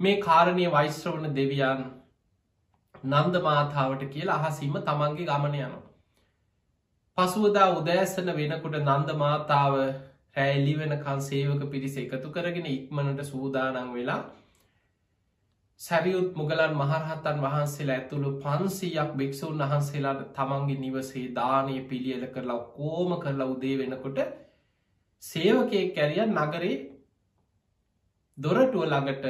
[0.01, 1.81] මේ කාරණය වෛශ්‍රවන දෙවියන්
[3.05, 5.83] නන්ද මාතාවට කියලා අහසීම තමන්ගේ ගමන යනවා.
[7.19, 9.77] පසුවදා උදෑසන වෙනකුට නන්ද මාතාව
[10.37, 14.21] රැයිලි වෙනකන් සේවක පිරිස එකතු කරගෙන ඉක්මනට සූදානං වෙලා
[15.81, 23.49] සැරියුත් මුගලන් මහරහත්තන් වහන්සේලා ඇතුළු පන්සීයක් භික්‍ෂූන් වහන්සේලාට තමන්ගේ නිවසේ දානය පිළියල කරලා කෝම කරලා
[23.49, 24.21] උදේ වෙනකොට
[25.23, 26.73] සේවකය කැරිය නගරේ
[28.39, 29.27] දොරටුව ළඟට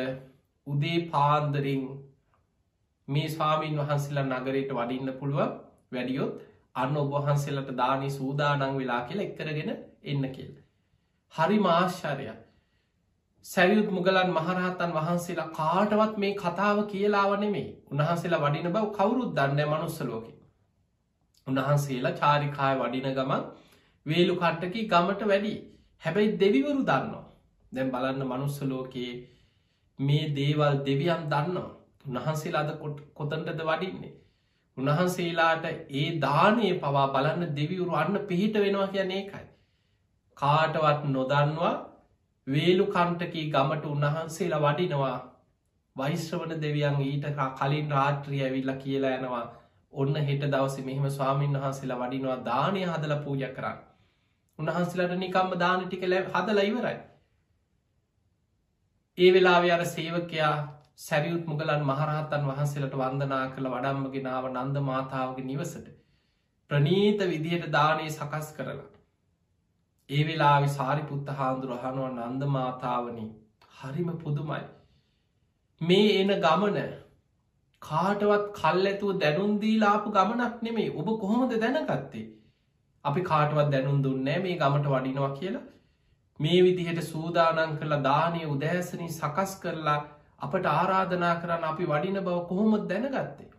[0.66, 1.84] උදේ පාන්දරින්
[3.08, 5.42] මේ ස්වාමීන් වහන්සේලා නගරයට වඩින්න පුළුව
[5.92, 6.40] වැඩියොත්
[6.76, 9.70] අන්න ඔබහන්සේලට දානී සූදානං වෙලා කියලා එක්කරගෙන
[10.04, 10.54] එන්න කියල්.
[11.34, 12.45] හරි මාශ්චරයක්
[13.46, 20.26] සැරියුත් මුගලන් මහරහතන් වහන්සේලා කාටවත් මේ කතාව කියලාව නෙමේ උන්හන්සේලා වඩින බව කවුරුත් දන්න මනුස්සලෝක
[21.46, 23.46] උන්වහන්සේලා චාරිකාය වඩින ගමන්
[24.06, 25.54] වේලු කට්ටකි ගමට වැඩි.
[26.02, 27.24] හැබැයි දෙවිවරු දන්නවා.
[27.72, 29.14] දැම් බලන්න මනුස්සලෝකයේ
[29.98, 31.70] මේ දේවල් දෙවියන් දන්නවා.
[32.06, 32.70] උන්වහන්සේලාද
[33.14, 34.14] කොතන්ටද වඩින්නේ?
[34.76, 39.46] උන්වහන්සේලාට ඒ දානය පවා බලන්න දෙවිවරු අන්න පිහිට වෙනවා කියන ඒකයි.
[40.36, 41.76] කාටවත් නොදන්වා
[42.46, 45.16] වේලු කන්ටකී ගමට උන්වහන්සේලා වඩිනවා.
[45.96, 49.44] වෛශ්‍රවන දෙවියන් ඊට කලින් රාත්‍රිය ඇවිල්ල කියලා යනවා.
[49.92, 53.82] ඔන්න හෙට දවස මෙහෙම ස්වාමීන් වහන්සේලා වඩිනවා දානය හදල පූජ කරන්න.
[54.58, 56.96] උන්වහන්සේලට නිකම්ම දාන ටික ලැ හදල ඉවරයි.
[59.18, 60.54] ඒ වෙලාව අර සේවකයා
[60.98, 65.88] සැරියුත් මුගලන් මහරහතන් වහන්සේලට වන්දනා කළ වඩම්මගෙනාව නන්ද මාතාවගේ නිවසට
[66.70, 68.95] ප්‍රනීත විදිහට දානය සකස් කරලා
[70.10, 73.24] ඒ වෙලාවෙ සාරිපුත්ත හාන්දුරහනුව නන්ද මාතාවනි
[73.78, 74.62] හරිම පුදුමයි.
[75.80, 76.78] මේ එන ගමන
[77.82, 82.26] කාටවත් කල් ඇතුව දැනුන්දීලාපු ගමනක් නෙමේ ඔබ කොහොමද දැනගත්තේ.
[83.04, 85.66] අපි කාටවත් දැනුන් දුන්නෑ මේ ගමට වඩිනවා කියලා
[86.40, 90.00] මේ විදිහට සූදානන් කරලා දානය උදෑසනින් සකස් කරලා
[90.40, 93.52] අපට ආරාධනා කරන්න අපි වඩින බව කොහොමත් දැනගත්තේ.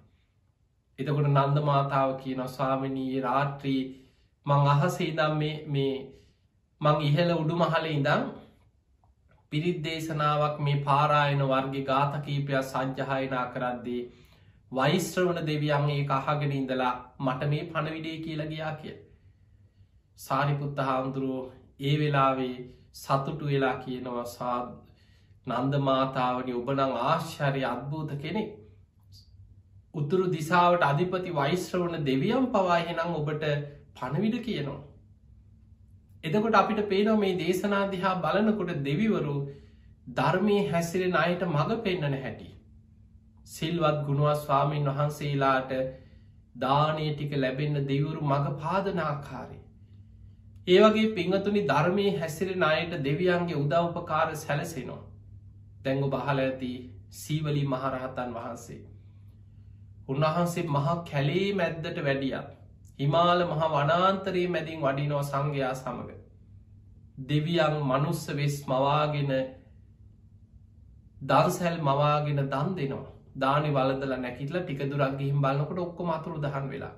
[1.00, 3.82] එතකොට නන්ද මාතාව කියන ස්වාමිනී රාත්‍රී
[4.46, 5.96] මං අහසේදම් මේ
[6.82, 8.24] මං ඉහල උඩු මහල ඉඳම්
[9.52, 14.02] පිරිත් දේශනාවක් මේ පාරායන වර්ග ගාතකීපයක් සංජහයනා කරද්දී
[14.72, 18.96] වෛස්ත්‍රවන දෙවියන් ඒ අහගෙන ඉඳලා මට මේ පණවිඩේ කියලා ගියා කිය.
[20.20, 21.44] සාරිපුත්ත හාමුදුරුවෝ
[21.82, 22.56] ඒ වෙලාවේ
[22.96, 24.70] සතුටු වෙලා කියනවා සාද
[25.48, 28.44] නන්ද මාතාවනි ඔබනං ආශ්චරය අත්භූත කෙනෙ
[29.94, 33.48] උතුරු දිසාවට අධිපති වෛශ්‍රවන දෙවියම් පවාහෙනම් ඔබට
[33.96, 34.82] පණවිඩ කියනවා.
[36.24, 39.36] එදකොට අපිට පේනවා මේ දේශනාදිහා බලනකොට දෙවිවරු
[40.14, 42.50] ධර්මය හැසිරෙන අයට මඟ පෙන්න්නන හැටි.
[43.48, 45.72] සිල්වත් ගුණුවත් ස්වාමීන් වහන්සේලාට
[46.56, 49.60] දානය ටික ලැබෙන්න දෙවුරු මඟ පාදනාකාරය.
[50.68, 55.02] ඒවගේ පිංහතුනි ධර්මය හැසිරෙන අයට දෙවියන්ගේ උදව්පකාර සැලසෙනවා.
[55.84, 56.74] දැංගු බහල ඇති
[57.14, 58.82] සීවලි මහරහතන් වහන්සේ.
[60.10, 62.57] උන්වහන්සේ මහා කැලේ මැද්දට වැඩියත්
[63.00, 66.14] හිමාල මහ වනාන්තරයේ මැදින් වඩිනෝ සංඝයා සමඟ.
[67.30, 69.32] දෙවියන් මනුස්ස වෙස් මවාගෙන
[71.22, 76.96] දන්සැල් මවාගෙන දන් දෙනවා දානි වලදල නැකිටල ටික දුරක් ගිහිම් බලන්නකොට ඔක්කොම අතුරු දහන් වෙලා.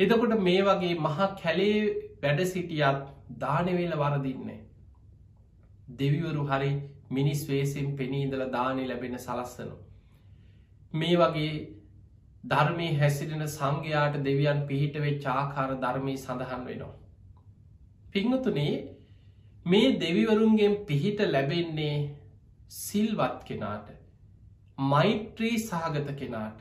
[0.00, 1.80] එතකොට මේ වගේ මහා කැලේ
[2.22, 3.00] වැඩ සිටියත්
[3.40, 4.60] දානවෙල වරදින්නේ.
[5.98, 6.70] දෙවිවරු හරි
[7.10, 9.76] මිනිස් වේසින් පෙනීදල දානය ලැබෙන සලස්සනු.
[10.94, 11.52] මේ වගේ
[12.46, 16.94] ධර්මය හැසිරෙන සංඝයාට දෙවියන් පිහිට වෙච් ආකාර ධර්මය සඳහන් වෙනවා.
[18.12, 18.74] පිංහතුනේ
[19.66, 21.96] මේ දෙවිවරුන්ගෙන් පිහිට ලැබෙන්නේ
[22.70, 23.88] සිල්වත් කෙනාට
[24.78, 26.60] මෛත්‍රී සහගත කෙනාට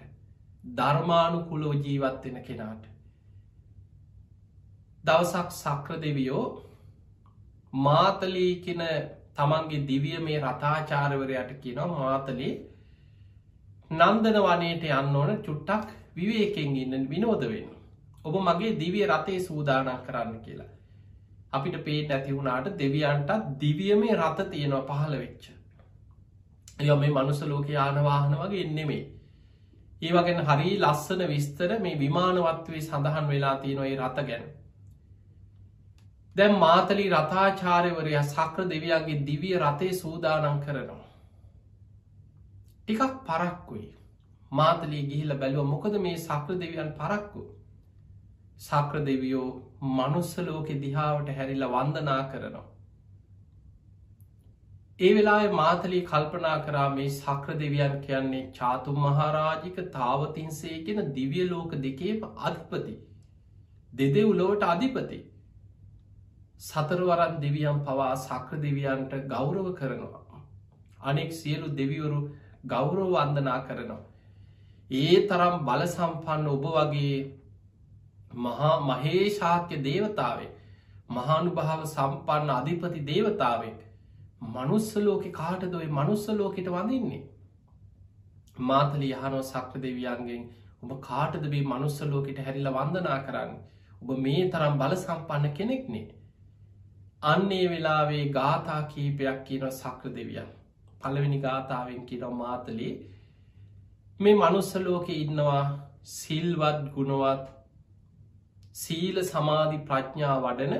[0.73, 2.85] ධර්මානු කුලෝ ජීවත්වෙන කෙනාට
[5.03, 6.45] දවසක් සක්‍ර දෙවියෝ
[7.73, 8.81] මාතලී කෙන
[9.35, 12.53] තමන්ගේ දිවිය මේ රතාචාරවරයට කියනවා මාතලේ
[13.91, 17.69] නන්දන වනයට යන්න ඕන චුට්ටක් විවේකෙන් ඉන්න විනෝද වෙන්න.
[18.23, 20.71] ඔබ මගේ දිවිය රතේ සූදානක් කරන්න කියලා.
[21.51, 25.51] අපිට පේට ඇති වුණාට දෙවියන්ටත් දිවියමේ රත තියෙනවා පහළ වෙච්ච.
[26.79, 29.03] එය මේ මනුස ලෝක යානවාහන වගේ එන්නෙමේ.
[30.01, 34.45] ඒ වගෙන හරි ලස්සන විස්තර මේ විමානවත්වේ සඳහන් වෙලා තියෙනොයි රත ගැන.
[36.35, 41.04] දැම් මාතලි රතාචාරයවරය සක්‍ර දෙවියන්ගේ දිවිය රතේ සූදානන් කරනවා.
[42.87, 43.85] ටිකක් පරක්කුයි
[44.51, 47.41] මාතලී ගිහිල බැලුව මොකද මේ සක්‍ර දෙවියන් පරක්කු.
[48.59, 49.47] සක්‍ර දෙවියෝ
[49.91, 52.65] මනුස්සලෝකෙ දිහාවට හැරිලා වන්දනා කරනවා.
[54.99, 61.75] ඒ වෙලා මාතලී කල්පනා කරා මේ සක්‍ර දෙවියන් කියන්නේ චාතුම් මහාරාජික තාවතින්සේ කියෙන දිවිය ලෝක
[61.87, 62.95] දෙකේම අධිපති.
[63.93, 65.19] දෙදෙව් ලොවට අධිපති.
[66.61, 70.41] සතරවරන් දෙවියන් පවා සක්‍ර දෙවියන්ට ගෞරව කරනවා.
[71.01, 72.25] අනෙක් සියලු දෙවිවරු
[72.65, 74.03] ගෞරව වන්දනා කරනවා.
[74.91, 77.17] ඒ තරම් බල සම්පන්න ඔබ වගේ
[78.39, 80.51] මහා මහේශාක්‍ය දේවතාවේ
[81.09, 83.79] මහානු භාව සම්පන්න අධිපති දේවතාවෙක්
[84.49, 87.23] මනුස්සලෝක කාටදොයි මනුස්සලෝකට වඳන්නේ?
[88.57, 90.43] මාතලි යහනෝ සක්‍ර දෙවියන්ගෙන්
[90.83, 93.57] ඔබ කාටද බේ මනුස්සලෝකට හැරිල වන්දනා කරන්න?
[94.01, 96.05] ඔබ මේ තරම් බල සම්පන්න කෙනෙක්නේ.
[97.23, 100.53] අන්නේ වෙලාවේ ගාථා කීපයක් කියන සක්‍ර දෙවියන්
[101.05, 102.93] පළවෙනි ගාථාවෙන් කියන මාතලේ
[104.19, 105.63] මේ මනුස්සලෝක ඉන්නවා
[106.11, 107.45] සිල්වත් ගුණවත්
[108.75, 110.73] සීල සමාධි ප්‍රඥා වඩන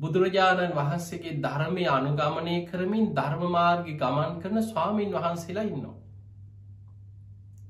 [0.00, 5.94] බුදුරජාණන් වහන්සේගේ ධර්මය අනුගමනය කරමින් ධර්මමාර්ග ගමන් කරන ස්වාමීන් වහන්සේලා ඉන්නවා.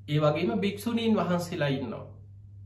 [0.09, 2.07] ඒ වගේම භික්‍ෂුණීන් වහන්සේලා ඉන්නවා.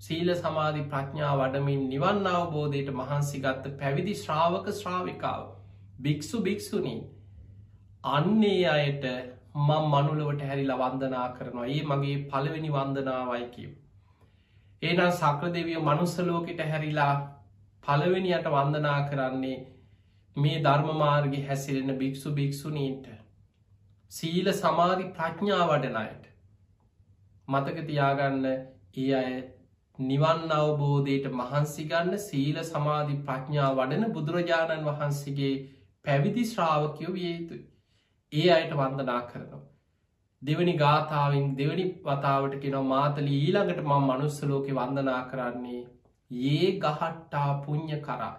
[0.01, 5.45] සීල සමාධි ප්‍රඥා වඩමින් නිවන් අවබෝධයට මහන්සි ගත්ත පැවිදි ශ්‍රාවක ශ්‍රාවිකාව
[6.01, 7.01] භික්‍ෂු භික්‍ෂුණී
[8.09, 9.05] අන්නේ අයට
[9.59, 11.67] මං මනුලවට හැරිලා වන්දනා කරනවා.
[11.67, 13.71] ඒ මගේ පළවෙනි වන්දනාවයි කිව්.
[14.83, 17.15] ඒනම් සක්‍ර දෙවිය මනුස්සලෝකට හැරිලා
[17.85, 19.59] පළවෙනියට වන්දනා කරන්නේ
[20.37, 23.07] මේ ධර්මමාර්ග හැසිරෙන භික්‍ෂු භික්‍ෂුණීන්ට.
[24.11, 26.27] සීල සමාධි ප්‍රඥා වඩනයට
[27.49, 29.31] මතක තියාගන්න ඒ අය
[29.99, 35.55] නිවන් අවබෝධයට මහන්සිගන්න සීල සමාධි ප්‍රඥා වඩන බුදුරජාණන් වහන්සේගේ
[36.05, 37.65] පැවිදි ශ්‍රාවකයෝ විය යුතුයි.
[38.37, 39.65] ඒ අයට වන්දනා කරනවා.
[40.43, 45.83] දෙවනි ගාථාවෙන් දෙවනි වතාවට කෙන මාතලි ඊළඟට මං මනුස්සලෝක වන්දනා කරන්නේ
[46.31, 48.35] ඒ ගහට්ටා පුං්ඥ කරා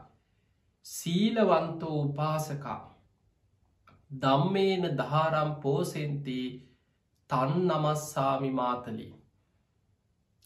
[0.85, 2.81] සීලවන්තෝ උපාසකා.
[4.11, 6.45] දම්මේන දහාරම් පෝසෙන්තේ
[7.29, 9.13] තන් නමස්සාමි මාතලී.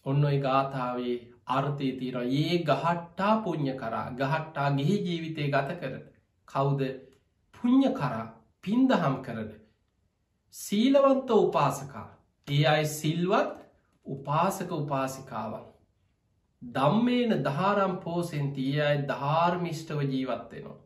[0.06, 5.96] ඔන්න ඔයි ගාථාවේ අර්ථය තීර ඒ ගහට්ටා පුං්ඥ කරා ගහට්ටා ගිහි ජීවිතය ගත කර
[6.48, 6.82] කවුද?
[7.56, 8.26] පුං්ඥ කරා
[8.63, 9.50] පින්දහම් කරන
[10.56, 12.08] සීලවන්ත උපාසකා.
[12.47, 13.58] ඒ අයි සිල්වත්
[14.06, 15.65] උපාසක උපාසිකාවන්.
[16.62, 18.65] දම්මේන දහාරම් පෝසෙන්ති.
[18.71, 20.80] ඒ අයි ධාර්මිෂ්ටව ජීවත්වෙනවා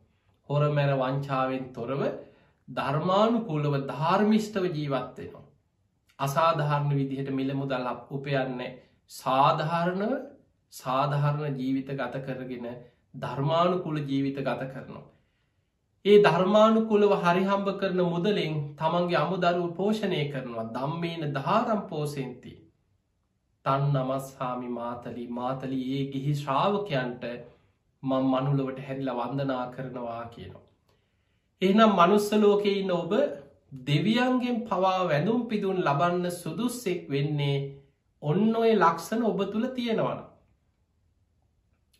[0.48, 2.02] හොර මැර වංචාවෙන් තොරව
[2.68, 5.44] ධර්මානු කුලව ධාර්මිෂ්ටව ජීවත්වෙනවා
[6.18, 8.70] අසාධාරණ විදිහට මිල මුදල් උපයන්නේ
[9.10, 10.14] සාධාරණව
[10.72, 12.66] සාධාරණ ජීවිත ගත කරගෙන
[13.16, 15.04] ධර්මානු කුල ජීවිත ගත කරනවා.
[16.06, 22.52] ඒ ධර්මානුකුලව හරිහම්බ කරන මුදලෙන් තමන්ගේ අමුදරුව පෝෂණය කරනවා දම්මේන ධාරම් පෝසෙන්ති
[23.64, 27.24] තන් නමස්හාමි මාතලි මාතලි ඒ ගිහි ශ්‍රාවකයන්ට
[28.02, 30.62] මං මනුලවට හැරිල වන්දනා කරනවා කියනවා.
[31.62, 33.14] එහනම් මනුස්සලෝකෙයින්න ඔබ
[33.82, 37.56] දෙවියන්ගෙන් පවා වැඳුම් පිදුන් ලබන්න සුදුස්සෙක් වෙන්නේ
[38.22, 40.22] ඔන්න ඔය ලක්ෂණ ඔබ තුළ තියෙනවන.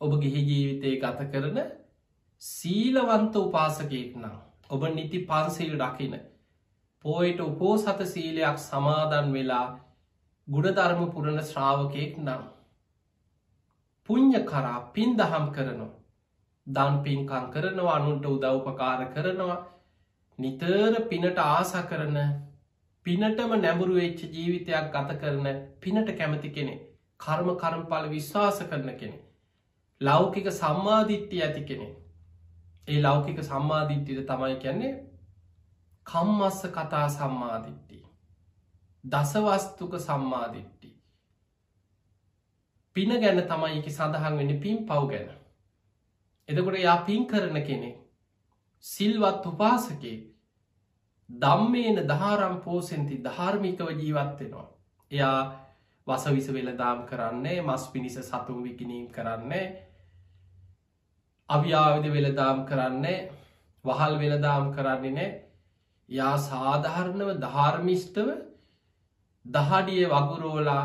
[0.00, 1.60] ඔබ ගිහි ජීවිතය ගත කරන
[2.42, 4.36] සීලවන්ත උපාසකයෙක් නම්
[4.70, 6.14] ඔබ නිති පන්සිල් රකින
[7.04, 9.66] පෝයට උපෝසත සීලයක් සමාදන් වෙලා
[10.48, 12.44] ගුණධර්ම පුරණ ශ්‍රාවකයෙක් නම්
[14.08, 15.90] පුං්ඥ කරා පින් දහම් කරනවා
[16.66, 19.58] දන් පින්කං කරනවා අනුන්ට උදව්පකාර කරනවා
[20.38, 22.16] නිතර පිනට ආස කරන
[23.06, 25.46] පිනටම නැඹුරු වෙච්ච ජීවිතයක් ගත කරන
[25.80, 26.74] පිනට කැමති කෙනෙ
[27.20, 29.20] කර්ම කරම්පල විශ්වාස කරන කෙනෙ
[30.00, 31.88] ලෞකික සම්මාධිත්‍ය ඇති කෙනෙ
[32.88, 34.92] ඒ ලෞකික සම්මාධිට්ටිද තමයි කියන්නේ
[36.06, 38.04] කම්මස්ස කතා සම්මාධිට්ටි
[39.04, 40.92] දසවස්තුක සම්මාධිට්ටි
[42.96, 45.28] පින ගැන තමයි එක සඳහන් වෙන පින් පව් ගැන
[46.48, 47.90] එදකොට යා පින් කරන කෙනෙ
[48.84, 50.16] සිල්වත් උපාසකේ
[51.30, 54.66] දම්මේන දහාරම් පෝසෙන්ති ධාර්මිකව ජීවත්වෙනවා.
[55.10, 55.40] එයා
[56.06, 59.85] වසවිස වෙලදාම් කරන්නේ මස් පිණිස සතුම් විකිනීම් කරන්නේ
[61.50, 63.16] අවියාවිද වෙලදාම් කරන්නේ
[63.84, 65.32] වහල් වෙලදාම් කරන්නේ නෑ
[66.08, 68.30] යා සාධාරණව ධාර්මිෂ්ටව
[69.44, 70.82] දහඩිය වගුරෝලා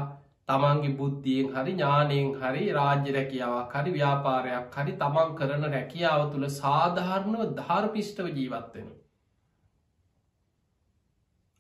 [0.49, 7.43] තමන්ගේ බුද්ධියෙන් හරි ඥානයෙන් හරි රාජ්‍ය රැකියාවක් හරි ව්‍යාපාරයක් හරි තමන් කරන රැකියාව තුළ සාධාරණව
[7.55, 8.87] ධාර්පිෂ්ටව ජීවත්වෙන.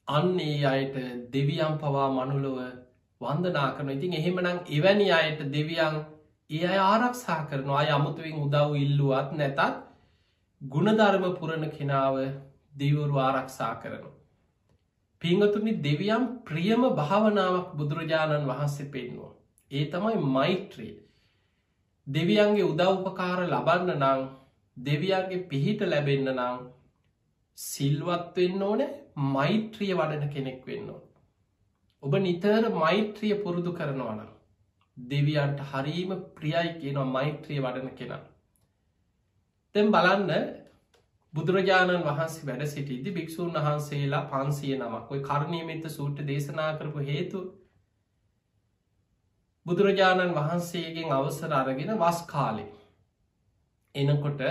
[0.07, 0.95] අන්නේ අයට
[1.33, 2.57] දෙවියම් පවා මනුලොව
[3.21, 6.01] වන්දනා කරන ඉතින් එහෙමනම් එවැනි අයට දෙවියන්
[6.51, 9.59] ඒ අය ආරක්ෂා කරනවා අය අමුතුවෙන් උදව් ඉල්ලුවත් නැතත්
[10.61, 12.15] ගුණධර්ම පුරණ කෙනාව
[12.73, 14.17] දෙවරු ආරක්ෂා කරනවා.
[15.21, 19.31] පිංහතුනි දෙවියම් ප්‍රියම භාවනාවක් බුදුරජාණන් වහන්සේ පෙන්වා.
[19.71, 20.93] ඒ තමයි මෛත්‍රී.
[22.07, 24.21] දෙවියන්ගේ උදව්පකාර ලබන්න නං
[24.77, 26.59] දෙවියන්ගේ පිහිට ලැබෙන්න නං
[27.57, 28.83] සිල්වත් වෙන්න ඕන
[29.29, 30.91] මෛත්‍රිය වඩන කෙනෙක් වෙන්න.
[32.03, 34.30] ඔබ නිතර මෛත්‍රිය පුරුදු කරනවන.
[35.09, 38.21] දෙවියන්ට හරීම ප්‍රියයි කියනවා මෛත්‍රිය වඩන කෙනා.
[39.75, 40.31] තැම් බලන්න
[41.33, 47.43] බුදුරජාණන් වහන්සේ වැඩ සිටිදි භික්‍ෂූන් වහන්සේලා පන්සිය නමක් ඔයි කරණීමත සූට්‍ර දේශනා කරපු හේතු
[49.65, 52.65] බුදුරජාණන් වහන්සේගෙන් අවසර අරගෙන වස් කාලෙ
[53.95, 54.41] එනකොට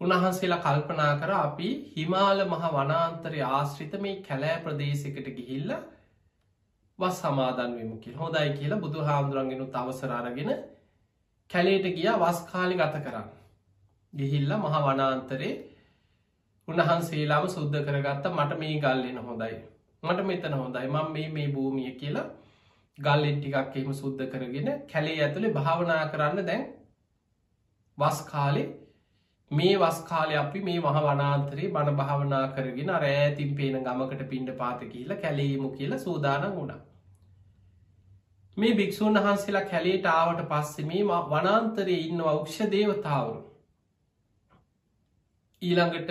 [0.00, 5.74] උන්වහන්සේලා කල්පනා කර අපි හිමාල මහ වනාන්තරය ආශ්‍රිත මේ කැලෑ ප්‍රදේශකට ගිහිල්ල
[6.98, 8.80] වස් සමාදන්වමකි හොදයි කියලා.
[8.80, 10.50] බුදු හාමුදුරන්ගෙනු තවසර අරගෙන
[11.50, 13.28] කැලේට ගිය වස් කාලි ගත කරන්න.
[14.12, 15.52] ගිහිල්ල මහ වනාන්තරේ
[16.68, 18.24] උන්වහන්සේලාම සුද්ධ කරගත්ත.
[18.30, 19.56] මට මේ ගල්ලෙන හොඳයි.
[20.02, 20.86] මට මෙතන හොඳයි.
[20.88, 22.30] මං මේ මේ භූමිය කියලා
[22.98, 26.64] ගල්ලෙන් ටිකක් එහෙම සුද්ධ කරගෙන කැලේ ඇතුළේ භාවනා කරන්න දැන්
[27.98, 28.68] වස් කාලේ
[29.54, 34.84] මේ වස් කාලය අපි මේ මහ වනාන්තරේ බණ භාවනා කරගෙන රෑතින් පේන ගමකට පින්ඩ පාත
[34.86, 36.80] කියල කැලේමු කියලා සූදාන වුණා.
[38.56, 43.40] මේ භික්‍ෂූන් වහන්සේලා කැලේට ආවට පස්සෙ මේ වනාන්තරයේ ඉන්න වක්ෂ දේවතාවරු.
[45.62, 46.10] ඊළඟට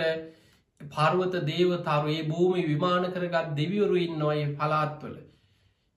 [0.80, 5.14] පර්වත දේවතාරු ඒ භූමි විමාන කරගත් දෙවියවරු ඉන්නවයි පලාත්වල.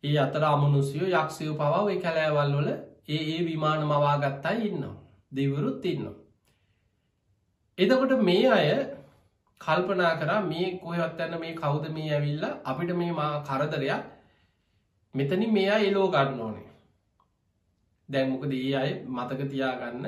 [0.04, 2.70] ඒ අතර අමනුසියෝ යක්ෂයෝ පවාව කැලෑවල් වල
[3.10, 4.96] ඒ ඒ විමාන මවාගත්තා ඉන්නවා.
[5.32, 6.27] දෙවරුත් ඉන්නවා.
[7.78, 8.70] එදකොට මේ අය
[9.62, 14.04] කල්පනා කරා මේ කොහවත් ඇන්න මේ කෞද මේ ඇවිල්ල අපිට මේ මා කරදරයක්.
[15.16, 16.68] මෙතනි මෙයා එලෝ ගන්න ඕනේ.
[18.10, 20.06] දැන්මොකද ඒ අය මතක තියාගන්න?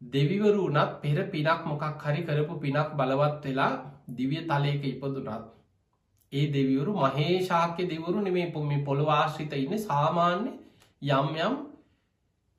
[0.00, 3.72] දෙවිවරු වනත් පෙර පිනක් මොකක් හරි කරපු පිනක් බලවත් වෙලා
[4.10, 5.28] දිවිය තලයක ඉපදුනත්
[6.32, 10.52] ඒ දෙවිවරු මහේශාක්‍ය දෙවරු නෙමේ පොමි පොළවාශ්‍රිත ඉන්න සාමාන්‍ය
[11.02, 11.54] යම් යම්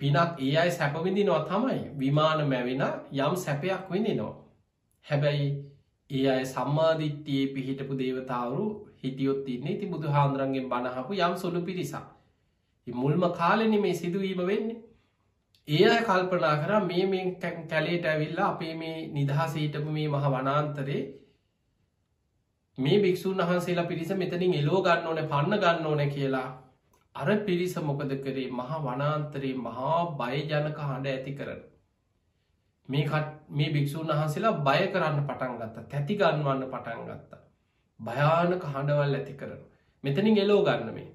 [0.01, 2.83] පිනක් ඒ අයි සැපවිඳිනවා තමයි විමාන මැවෙන
[3.19, 4.35] යම් සැපයක් විඳිනවා.
[5.05, 5.49] හැබැයි
[6.09, 8.63] ඒ අය සම්මාධිත්‍යයේ පිහිටපු දේවතාවරු
[8.97, 12.05] හිටියොත් ඉන්නේ ති බුදු හාන්දුරන්ගෙන් බණහපු යම් සොළු පිරිසා.
[12.87, 14.81] මුල්ම කාලෙන මේ සිදුවීම වෙන්නේ.
[15.67, 21.01] ඒ අය කල්පනා කර මේ මේ කැලේට ඇවිල්ලා අපේ මේ නිදහසීටපු මේ මහ වනාන්තරේ
[22.77, 26.47] මේ භික්‍ෂූන් වහන්සේලා පිරිස මෙතනින් එලෝ ගන්න ඕන පන්න ගන්න ඕන කියලා
[27.15, 31.61] අර පිරිස මොකද කරේ මහා වනාන්තරයේ මහා බයජනක හඬ ඇති කරන.
[32.89, 37.41] මේ භික්‍ෂූන් වහන්සේලා බය කරන්න පටන් ගත්ත තැති ගන්නවන්න පටන් ගත්තා.
[37.99, 39.59] භයානක හඬවල් ඇති කරන.
[40.03, 41.09] මෙතනින් එලෝ ගන්න මේ.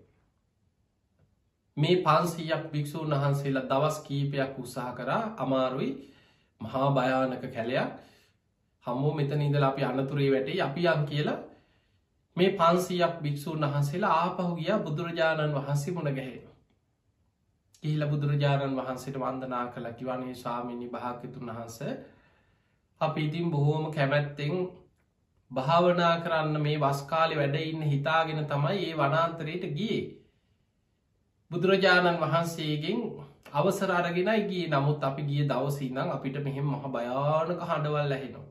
[1.76, 5.90] මේ පන්සීයක් භික්‍ෂූන් වහන්සේලා දවස් කීපයක් උත්සාහ කරා අමාරුයි
[6.60, 7.90] මහා භයානක කැලයක්
[8.84, 11.38] හම්මෝ මෙතන ඉඳල අපි අනතුරේ වැටේ අපි යම් කියලා
[12.36, 16.42] මේ පන්සියක් භික්‍ෂූන් වහන්සේලා ආපහු ගිය බුදුරජාණන් වහන්සේ මුණ ගැහෙන.
[17.82, 21.78] ඉහිල බුදුරජාණන් වහන්සේට වන්දනා කළ කිවනේ ස්වාමිනි භාකතුන් වහන්ස
[23.00, 24.54] අපි ඉතින් බොහෝම කැමැත්තෙන්
[25.50, 30.04] භාවනා කරන්න මේ වස්කාලි වැඩඉන්න හිතාගෙන තමයි ඒ වනාන්තරයට ගියේ.
[31.50, 33.02] බුදුරජාණන් වහන්සේගෙන්
[33.54, 38.48] අවසර අරගෙනයි ගිය නමුත් අපි ගිය දවසීනම් අපිට මෙහෙම මහ භයානක හඬවල් ඇහෙනවා.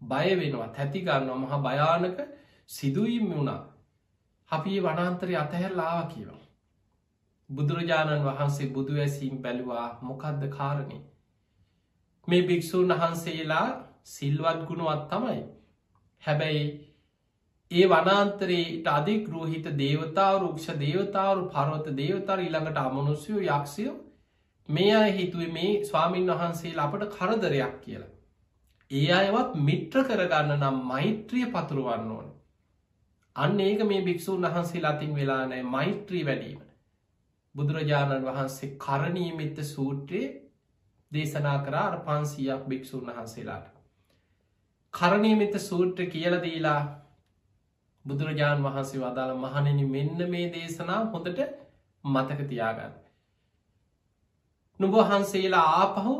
[0.00, 2.18] බය වෙනවා තැතිගන්න මහ භයානක
[2.72, 3.60] සිදුවීම වුණා
[4.50, 6.40] අපි වනාන්තරය අතහැරලාවා කියවා.
[7.50, 10.98] බුදුරජාණන් වහන්සේ බුදු ඇසීම් බැලුවා මොකක්ද කාරණය.
[12.28, 13.66] මේ භික්‍ෂූන් වහන්සේලා
[14.06, 15.42] සිල්වත් ගුණුවත් තමයි.
[16.22, 16.64] හැබැයි
[17.70, 23.96] ඒ වනාන්තරයට අධික් රෝහිත දේවතාව රුක්ෂ දේවතාවරු පරවත දේවතර ඉළඟට අමනුස්යෝ යක්ෂයෝ
[24.68, 28.12] මේ අය හිතුවේ මේ ස්වාමීන් වහන්සේ අපට කරදරයක් කියලා.
[28.90, 32.28] ඒ අයවත් මිට්‍ර කරගන්න නම් මෛත්‍රිය පතුරුවන්න ඕන.
[33.36, 36.60] අන්න ඒක මේ භික්‍ෂූන් වහන්සේ ලතින් වෙලා නෑ මෛත්‍රී වැඩීම.
[37.54, 40.32] බුදුරජාණන් වහන්සේ කරණීමිත්ත සූත්‍රයේ
[41.12, 43.66] දේශනා කරා අර පන්සීයක් භික්‍ෂූන් වහන්සේලාට.
[44.94, 46.80] කරණීමිත සූත්‍ර කියලදීලා
[48.04, 51.40] බුදුරජාණන් වහන්සේ වදාළ මහනෙන මෙන්න මේ දේශනා හොඳට
[52.04, 52.92] මතක තියාගන්න.
[54.80, 56.14] නුබහන්සේලා ආපහු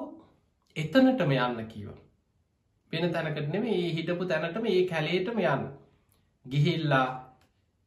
[0.76, 1.88] එතනටම යන්න කීව.
[2.92, 5.64] වෙන තැනකට නෙම ඒ හිටපු තැනටම ඒ කැලේටම යන්න.
[6.46, 7.08] ගිහිල්ලා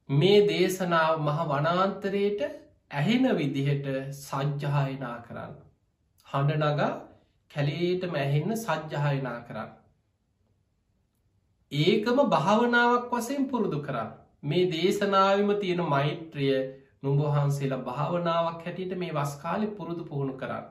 [0.10, 2.42] මේ දේශනාව මහ වනාන්තරයට
[2.92, 3.88] ඇහෙන විදිහට
[4.18, 5.56] සජ්්‍යහායනා කරන්න.
[6.28, 6.92] හඬනගා
[7.52, 9.74] කැලේටම ඇහෙන්න සජ්්‍යහායනා කරන්න.
[11.72, 14.16] ඒකම භාවනාවක් වසයෙන් පුරුදු කරන්න.
[14.44, 16.56] මේ දේශනාවම තියෙන මෛත්‍රිය
[17.04, 20.66] නුඹහන්සේලා භාවනාවක් හැටියට මේ වස්කාලි පුරුදු පුහුණු කරන්න.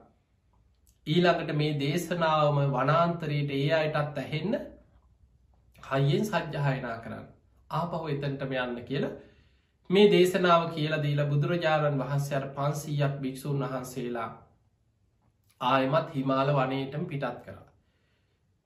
[1.07, 4.61] ඊළඟට මේ දේශනාවම වනාන්තරයට ඒ අයටත් ඇහෙන්න
[5.83, 7.27] හයියෙන් සජ්්‍යහයනා කරන්න.
[7.71, 9.13] ආපහු එතැන්ටම යන්න කියලා
[9.91, 14.31] මේ දේශනාව කියලා දීලා බුදුරජාණන් වහන්සේර පන්සීයක් භික්‍ෂූන් වහන්සේලා
[15.61, 17.67] ආයමත් හිමාල වනයටම පිටත් කරා.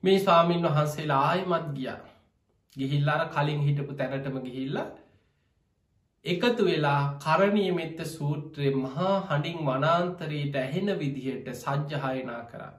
[0.02, 2.00] මේ ස්වාමීන් වහන්සේලා ආයමත් ගියා
[2.76, 4.86] ගිහිල්ලාර කලින් හිටපු තැනටම ගිහිල්ලා
[6.24, 12.74] එකතු වෙලා කරණීයමෙත්ත සූත්‍රය මහා හඬින් වනාන්තරයට ඇහෙන විදිහට සජ්්‍යහයනා කරා.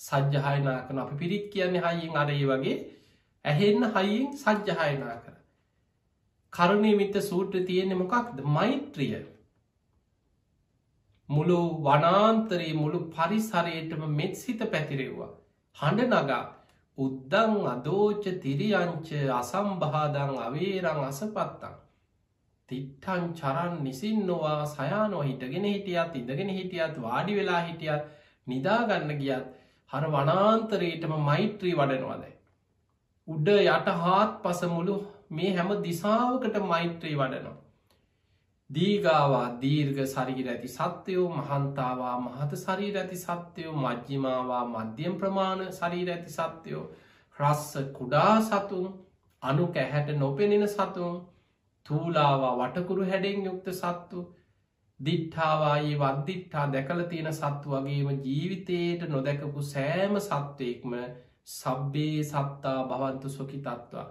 [0.00, 2.76] සජ්්‍යහයනා කන අපි පිරිත් කියන්නේ හයිින් අරේ වගේ
[3.44, 5.36] ඇහෙන්න හයිින් සජ්්‍යහයනා කර.
[6.52, 9.20] කරණීමිත සූත්‍ර තියෙන්නේ මොකක්ද මෛත්‍රිය.
[11.28, 15.30] මුළු වනාන්තරයේ මුළු පරිසරයටම මෙත් සිත පැතිරෙව්වා.
[15.76, 16.42] හඬ නගා
[16.98, 21.76] උද්දං අදෝච තිරියංච අසම්භාදං අවේරං අසපත්තං
[22.68, 28.04] තිට්ටන් චරන් නිසින් නොවා සයානෝ හිටගෙන හිටියත් ඉඳගෙන හිටියත් වාඩි වෙලා හිටියත්
[28.46, 29.48] නිදාගන්න ගියත්
[29.90, 32.34] හර වනාන්තරයටම මෛත්‍රී වඩනවාදයි.
[33.30, 34.94] උඩ යට හාත් පස මුළු
[35.30, 37.58] මේ හැම දිසාවකට මෛත්‍රී වඩනවා.
[38.70, 46.32] දීගාවා දීර්ග සරිගිර ඇති සත්‍යයෝ මහන්තාවා මහත සරීර ඇති සත්‍යයෝ මජ්ජිමාවා මධ්‍යම් ප්‍රමාණ සරීර ඇති
[46.32, 46.84] සත්‍යයෝ
[47.38, 48.86] රස්ස කුඩා සතුන්
[49.42, 51.16] අනු කැහැට නොපෙනෙන සතුන්
[51.86, 54.22] තූලාවා වටකුරු හැඩෙන් යුක්ත සත්තු
[55.00, 60.94] දිට්ඨාවායේ වද්දිට්ඨා දැකල තියෙන සත්තු වගේම ජීවිතයට නොදැකපු සෑම සත්වයෙක්ම
[61.50, 64.06] සබ්බේ සත්තා භවන්තු සොකි තත්වා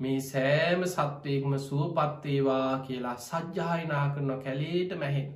[0.00, 5.28] මේ සෑම සත්වයෙක්ම සුවපත්තේවා කියලා සජ්්‍යායනා කරන කැලේට මැහෙන්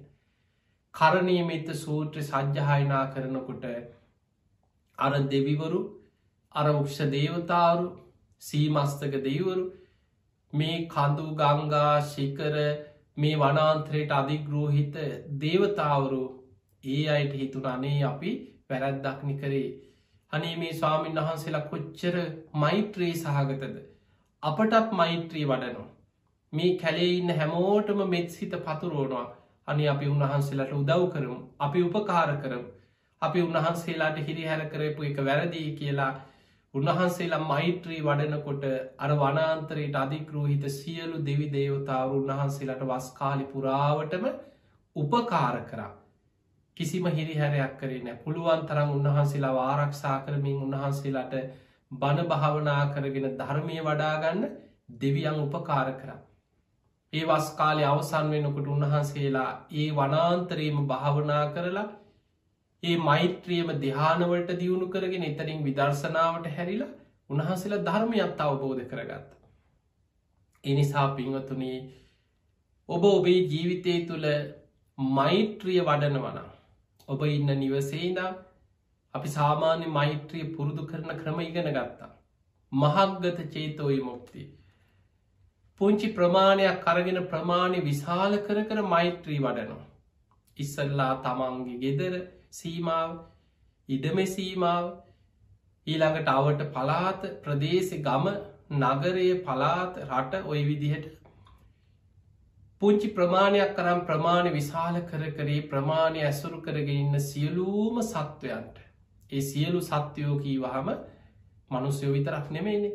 [0.95, 3.65] කරණීමිත සූත්‍ර සජ්්‍යහයනා කරනකොට
[4.99, 5.81] අර දෙවිවරු
[6.55, 7.87] අර උක්ෂ දේවතාරු
[8.43, 9.65] සීමස්තක දෙවරු
[10.53, 12.55] මේ කඳු ගංගා ශිකර
[13.17, 14.97] මේ වනාන්ත්‍රයට අධිග්‍රෝහිත
[15.41, 16.23] දේවතාවරු
[16.85, 18.31] ඒ අයට හිතුන අනේ අපි
[18.69, 19.69] පැරැද්දක්නි කරේ.
[20.33, 22.17] අනේ මේ ස්වාමීන් වහන්සේලා කොච්චර
[22.55, 23.77] මෛත්‍රී සහගතද?
[24.43, 25.89] අපටත් මෛත්‍රී වඩනවා.
[26.53, 29.27] මේ කැලේ ඉන්න හැමෝටම මෙත්සිත පතුරුවනවා.
[29.69, 31.39] අනි අපි උන්වහන්සේලට උදව් කරමු.
[31.61, 32.65] අපි උපකාර කරම්.
[33.23, 36.13] අපි උන්වහන්සේලාට හිරිහැර කරපු එක වැරදිී කියලා.
[36.75, 38.67] උන්වහන්සේලා මෛත්‍රී වඩනකොට
[38.99, 44.27] අර වනාන්තරයට අධිකරූහිත සියලු දෙවි දේවතාව උන්වහන්සේලට වස්කාලි පුරාවටම
[44.97, 45.93] උපකාර කරා.
[46.77, 51.35] කිසිම හිරිහැරයක් කරේ නෑ පුළුවන් තරම් උන්වහන්සේලා ආරක්ෂා කරමින් උන්වහන්සේලාට
[51.91, 54.43] බණ භාවනා කරගෙන ධර්මය වඩාගන්න
[54.95, 56.19] දෙවියන් උපකාර කරා.
[57.13, 61.87] ඒ වස් කාලය අවසන් වෙනකොට උන්වහන්සේලා ඒ වනාන්තරයම භාවනා කරලා
[62.83, 66.91] ඒ මෛත්‍රියම දෙහානවලට දියුණු කරගෙන එතරින් විදර්ශනාවට හැරිලා
[67.31, 69.31] උන්හන්සේලා ධර්මයත් අවබෝධ කරගත්ත.
[70.65, 71.79] එනිසා පිංවතුනී
[72.89, 74.29] ඔබ ඔබේ ජීවිතය තුළ
[74.99, 76.39] මෛත්‍රිය වඩනවන
[77.09, 78.37] ඔබ ඉන්න නිවසේනම්
[79.15, 82.13] අපි සාමාන්‍ය මෛත්‍රිය පුරුදු කරන ක්‍රම ඉගෙන ගත්තා.
[82.73, 84.43] මහක්ගත චේතෝයි මුක්ති.
[85.81, 89.87] පුංචි ප්‍රමාණයක් කරගෙන ප්‍රමාණය විශාල කර කර මෛත්‍රී වඩනවා.
[90.57, 92.15] ඉස්සල්ලා තමන්ගේ ගෙදර
[92.53, 93.17] සීමාව
[93.89, 94.87] ඉඩම සීමාව
[95.87, 98.27] ඊළඟට අවට පලාත ප්‍රදේශ ගම
[98.77, 101.07] නගරය පලාත් රට ඔය විදිහට
[102.83, 108.81] පුංචි ප්‍රමාණයක් කරම් ප්‍රමාණ විශාල කර කරේ ප්‍රමාණය ඇසුරු කරගෙන ඉන්න සියලූම සත්වයන්ට
[109.31, 110.91] ඒ සියලු සත්‍යයෝ කීවහම
[111.71, 112.93] මනුස්යෝ විතරක් නෙමේනේ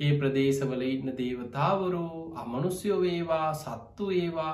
[0.00, 2.02] ඒ ප්‍රදේශවල ඉන්න දේවතාවරු
[2.36, 4.52] අමනුස්යෝ වේවා සත්තු ඒවා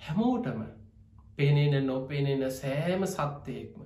[0.00, 0.62] හැමෝටම
[1.36, 3.82] පෙනෙන නොපෙනෙන සෑම සත්‍යයෙක්ම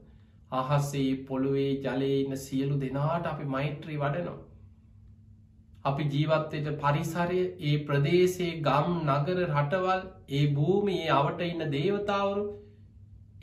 [0.52, 4.45] අහස්සේ පොළුවේ ජලයඉන්න සියලු දෙනාට අපි මෛත්‍රී වඩනවා.
[5.86, 12.44] අපි ජීවත්තයට පරිසරය ඒ ප්‍රදේශයේ ගම් නගර රටවල් ඒ භූමියේ අවට ඉන්න දේවතාවරු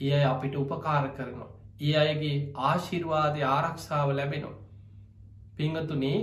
[0.02, 1.52] එය අපිට උපකාර කරනවා.
[1.82, 4.58] ඒ අයගේ ආශිර්වාදය ආරක්ෂාව ලැබෙනවා.
[5.56, 6.18] පිංහතුනේ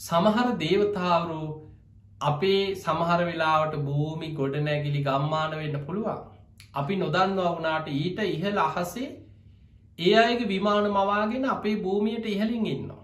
[0.00, 1.40] සමහර දේවතාවරු
[2.20, 6.22] අපේ සමහර වෙලාවට භූමි ගොඩ නැගිලි ගම්මාන වෙන්න පුළුවන්.
[6.74, 9.08] අපි නොදන්නවා වුණට ඊට ඉහල අහසේ
[9.98, 13.01] ඒ අයගේ විමාන මවාගෙන අපේ භූමියයට ඉහලින් ඉන්නවා.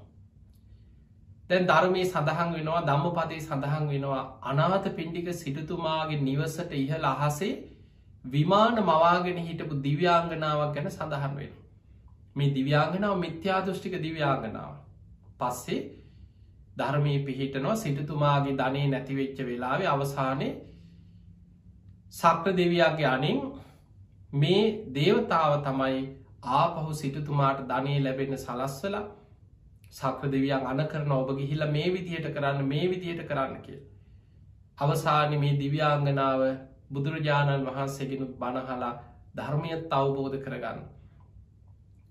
[1.50, 7.52] දැන් ධර්මය සඳහන් වෙනවා දම්ම පදේ සඳහන් වෙනවා අනාත පින්ඩික සිටතුමාගේ නිවසට ඉහල අහසේ
[8.26, 11.52] විමාන මවාගෙන හිටපු දිව්‍යාංගනාවක් ගැන සඳහන් වෙන.
[12.36, 14.74] මේ දිව්‍යාංගනාව මිත්‍යාදෘෂ්ටික දිව්‍යාංගනාව.
[15.38, 15.80] පස්සේ
[16.76, 20.48] ධර්මය පිහිටනවා සිටතුමාගේ ධනය නැතිවෙච්ච වෙලාවේ අවසානය
[22.12, 23.38] සක්‍ර දෙවයාගේ අනින්
[24.32, 25.96] මේ දේවතාව තමයි
[26.54, 29.04] ආපහු සිටතුමාට ධනය ලැබෙන සලස්වලා
[29.92, 33.78] සක්‍ර දෙවියන් අන කරන ඔබ ගිහිල මේ විදිහට කරන්න මේ විදිහයට කරන්න කිය.
[34.78, 36.42] අවසාන මේ දිව්‍යාංගනාව
[36.90, 38.92] බුදුරජාණන් වහන්සේගෙනුත් බණහලා
[39.34, 40.80] ධර්මයත් අවබෝධ කරගන්න.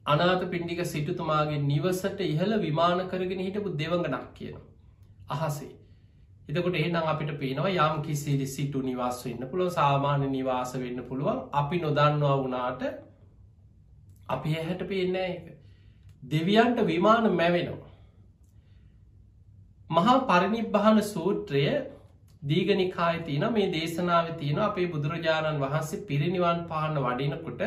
[0.05, 4.57] අනාත පින්ඩික සිටතුමාගේ නිවසට ඉහළ විමාන කරගෙන හිටපු දෙවඟනක් කියන.
[5.29, 5.73] අහසේ.
[6.49, 11.79] එතකොට එහනම් අපිට පේනවා යම් කිසිරි සිටු නිවාස වෙන්න පුළුව සාමාන්‍ය නිවාස වෙන්න පුළුවන් අපි
[11.79, 12.83] නොදන්නවා වනාට
[14.29, 15.56] අපි එහැට පේනෑ එක.
[16.27, 17.93] දෙවියන්ට විමාන මැවෙනවා.
[19.89, 21.63] මහා පරිනිබ්භාන සූත්‍රය
[22.43, 27.61] දීගනිකාය තියන මේ දේශනාව තියෙන අපේ බුදුරජාණන් වහන්සේ පිරිනිවන් පාන්න වඩිනකොට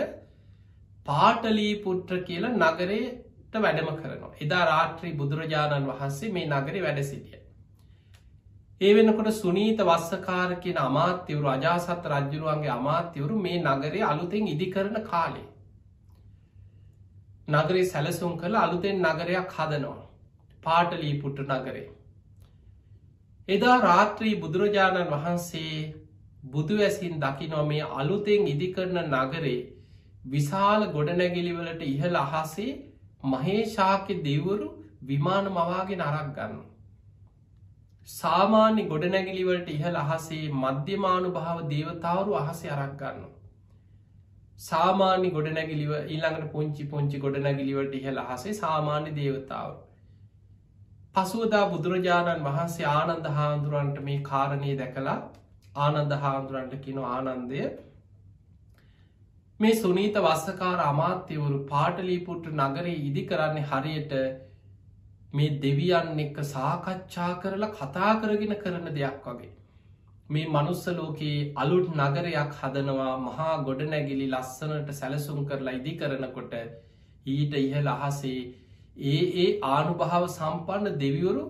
[1.07, 4.33] පාටලී පුට්‍ර කියල නගරයට වැඩම කරනවා.
[4.41, 7.41] එදා රාත්‍රී බුදුරජාණන් වහන්සේ මේ නගරේ වැඩ සිටිය.
[8.81, 15.49] ඒ වෙනකොට සුනීත වස්සකාර කියන අමාත්‍යවරු අජාසත් රජ්ජුරුවන්ගේ අමාත්‍යවරු මේ නගරේ අලුතෙන් ඉදි කරන කාලේ.
[17.49, 20.07] නගරේ සැලසුම් කළ අලුතෙන් නගරයක් හදනවා.
[20.63, 21.89] පාටලී පුට්ට නගරේ.
[23.49, 25.77] එදා රාත්‍රී බුදුරජාණන් වහන්සේ
[26.47, 29.59] බුදුවැසින් දකිනො මේ අලුතෙන් ඉදිකරන නගරේ
[30.27, 32.73] විශාල ගොඩනැගිලිවලට ඉහළ අහසේ
[33.25, 34.69] මහේශාක්‍ය දෙවරු
[35.03, 36.63] විමාන මවාගෙන අරක් ගන්න.
[38.09, 43.40] සාමාන්‍ය ගොඩනැගිලිවලට ඉහළ අහසේ මධ්‍යමානු භාව දේවතාවරු අහසේ අරක් ගන්නවා.
[44.61, 49.71] සාමාන්‍ය ගොඩනැගිලිව ඊළඟට පුංචි පුංචි ගොඩනැගිලිවට ඉහළ හසේ සාමාන්‍ය දේවතාව.
[51.15, 55.17] පසුවදා බුදුරජාණන් වහන්සේ ආනන්ද හාන්දුරන්ට මේ කාරණය දැකලා
[55.79, 57.63] ආනන්ද හාන්දුරන්ට කිනො ආනන්දය
[59.61, 64.15] මේ සුනීත වස්සකාර අමාත්‍යවරු පාටලීපුට්ට නගරේ ඉදි කරන්නේ හරියට
[65.33, 69.51] මේ දෙවියන් එක්ක සාකච්ඡා කරලා කතා කරගෙන කරන දෙයක් වගේ.
[70.31, 76.53] මේ මනුස්ස ලෝකයේ අලුට් නගරයක් හදනවා මහා ගොඩනැගිලි ලස්සනට සැලසුම් කරලා ඉදි කරනකොට
[77.29, 78.37] ඊට ඉහල අහසේ
[79.07, 81.45] ඒ ඒ ආනුභාව සම්පන්න දෙවිවරු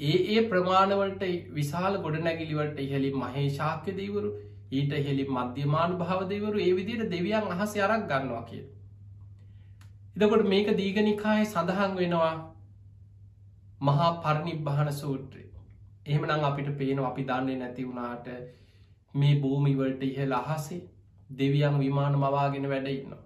[0.00, 4.30] ඒ ඒ ප්‍රමාණවලට විශාල ගොඩනැගිලිවට ඉහලි මහේශාක්‍ය දීවරු
[4.72, 8.62] ඊට හෙළි මධ්‍යමානු භාවදවරු ඒ විදියට දෙවියන් අහස අරක් ගන්නවා කිය.
[10.16, 12.32] එදකොට මේක දීගනිකාය සඳහන් වෙනවා
[13.80, 15.37] මහා පරණිබ්භාන සූත්‍රය
[16.08, 18.28] එහෙමනම් අපිට පේන අපි දන්නේ නැති වුණාට
[19.14, 20.82] මේ භූමිවලට ඉහල අහසේ
[21.30, 23.16] දෙවියන් විමාන මවාගෙන වැඩඉන්න.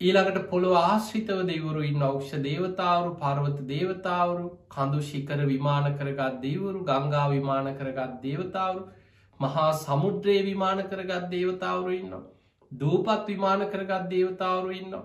[0.00, 7.26] ඊළඟට පොළොව ආශ්‍රිතව දෙවරු ඉන්න ඔක්ෂ දේවතාවරු පර්වත දේවතාවරු කඳු ශිකර විමාන කරගත් දේවරු ගංගා
[7.30, 8.84] විමාන කරගත් දේවතාවරු
[9.40, 12.14] මහා සමුද්‍රයේ විමාන කරගත් දේවතාවරු ඉන්න.
[12.72, 14.98] දූපත් විමාන කරගත් දේවතාවරු ඉන්න.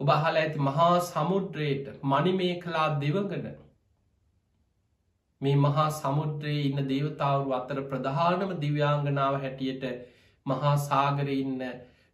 [0.00, 3.50] ඔබ හල ඇති මහා සමුද්‍රයට මනිමේ කලා දෙවගන
[5.40, 9.86] මේ මහා සමුද්‍රයේ ඉන්න දේවතාවරු අතර ප්‍රධානම දිව්‍යාංගනාව හැටියට
[10.46, 11.62] මහා සාගර ඉන්න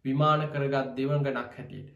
[0.05, 1.89] විමාන කරගත් දෙවංගනක් හැටියට.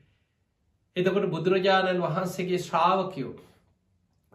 [0.96, 3.34] එතකොට බුදුරජාණන් වහන්සේගේ ශ්‍රාවකයෝ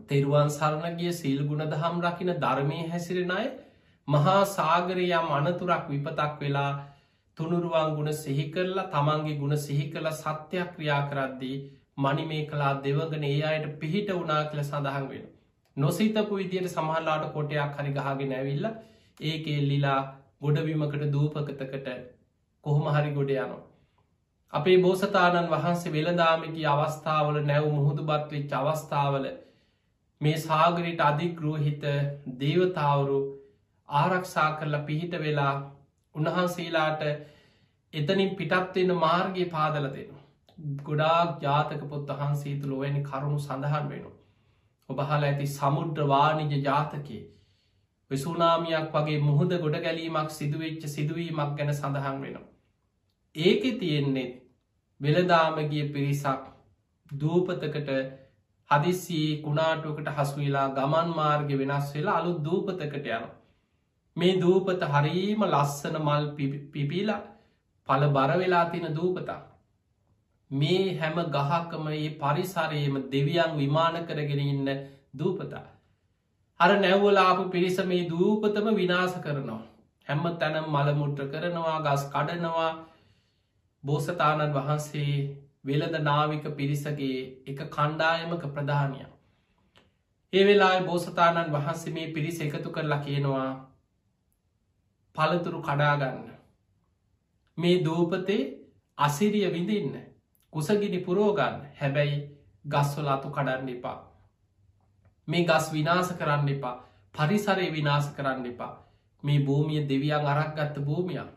[0.09, 3.47] තෙරුවන් සරණගිය සීල් ගුණ දහම් රකින ධර්මය හැසිරෙන අය
[4.09, 6.72] මහා සාගරයම් අනතුරක් විපතක් වෙලා
[7.36, 11.57] තුනුරුවන් ගුණ සිහි කරලා තමන්ගේ ගුණ සිහි කළ සත්‍යයක් ක්‍රියා කරද්දී
[11.99, 15.26] මනි මේ කලා දෙවගන ඒ අයට පිහිට වනා කියල සඳහන් වෙන.
[15.77, 18.66] නොසිතපු විදියට සමහල්ලාට කොටයක් හරි ගහගෙන ඇවිල්ල
[19.20, 20.01] ඒක එල්ලිලා
[20.41, 21.89] ගොඩවිමකට දූපකතකට
[22.64, 23.62] කොහොම හරි ගොඩ යනවා.
[24.53, 29.27] අපේ බෝසතාණන් වහන්සේ වෙළදාමිකි අවස්ථාවල නැව් මුහුදු බත්වෙච්ච අවස්ථාවල
[30.20, 31.87] මේ සාගරයට අධිග්‍රෝහිත
[32.41, 33.20] දේවතාවරු
[33.89, 35.55] ආරක්ෂා කරලා පිහිට වෙලා
[36.14, 37.03] උන්වහන්සේලාට
[37.93, 40.16] එතනින් පිටත්වෙන මාර්ගය පාදල දෙනු.
[40.83, 44.16] ගොඩාක් ජාතක පොත් වහන්සේ තුළොවැනි කරුණු සඳහන් වෙනවා.
[44.89, 47.22] ඔබහල ඇති සමුද්‍රවානිජ ජාතකේ
[48.11, 52.45] විසුනාමියක් වගේ මුහුද ගොඩ ගැලීමක් සිදුවෙච්ච සිදුවීමක් ගැන සඳහන් වෙනවා.
[53.37, 54.28] ඒකෙ තියෙන්නේ
[55.01, 56.45] වෙළදාමගිය පිරිසක්
[57.11, 57.91] දූපතකට
[58.70, 63.26] හදිස්සී කුණාටුවකට හසුවෙලා ගමන් මාර්ග වෙනස් වෙලා අලු දූපතකට යන.
[64.16, 66.24] මේ දූපත හරීම ලස්සන මල්
[66.72, 67.20] පිපිලා
[67.89, 69.41] පල බර වෙලා තියෙන දූපතා.
[70.51, 74.68] මේ හැම ගහකම ඒ පරිසරයම දෙවියන් විමාන කරගෙන ඉන්න
[75.14, 75.64] දූපතා.
[76.61, 79.62] අර නැව්වලාපු පිරිස මේ දූපතම විනාස කරනවා.
[80.07, 82.70] හැම්ම තැනම් මළමුට්‍ර කරනවා ගස් කඩනවා
[83.84, 85.12] බෝසතාණන් වහන්සේ
[85.64, 88.99] වෙලද නාවික පිරිසගේ එක කණ්ඩායමක ප්‍රධානය.
[90.32, 93.51] ඒ වෙලා බෝසතාණන් වහන්සේ මේ පිරිස එකතු කරලා කියනවා
[95.16, 96.26] පළතුරු කඩාගන්න.
[97.59, 98.42] මේ දූපතේ
[98.99, 99.97] අසිරිය විඳින්න
[100.57, 102.18] කුසගිනි පුරෝගන්න හැබැයි
[102.64, 103.98] ගස්වල අතු කඩන්න එපා.
[105.28, 106.76] මේ ගස් විනාස කරන්න එපා
[107.14, 108.72] පරිසරය විනාස කරන්න එපා
[109.22, 111.34] මේ භූමිය දෙවියන් අරක් ගත්ත භූමියක්.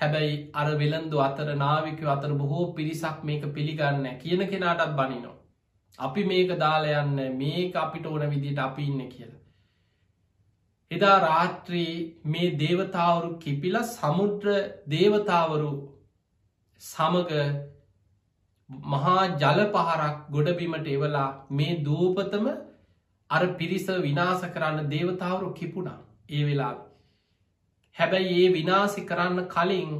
[0.00, 5.36] හැබැයි අර වෙළන්දු අතර නාවිකව අතර බොහෝ පිරිසක් මේක පිළිගන්න කියන කෙනාටත් බනිනෝ.
[5.98, 9.40] අපි මේක දාලයන්න මේක අපිට ඕන විදිට අපි ඉන්න කියලා.
[10.90, 11.94] එදා රාත්‍රී
[12.26, 14.48] මේ දේවතාවරු කිපිල සමුද්‍ර
[14.88, 15.72] දේවතාවරු
[16.80, 17.30] සමග
[18.86, 22.46] මහා ජල පහරක් ගොඩබිමට එවලා මේ දූපතම
[23.30, 25.98] අර පිරිස විනාස කරන්න දේවතාවරු කිපුණා
[26.30, 26.74] ඒ වෙලා.
[27.96, 29.92] හැබැයි ඒ විනාසි කරන්න කලින්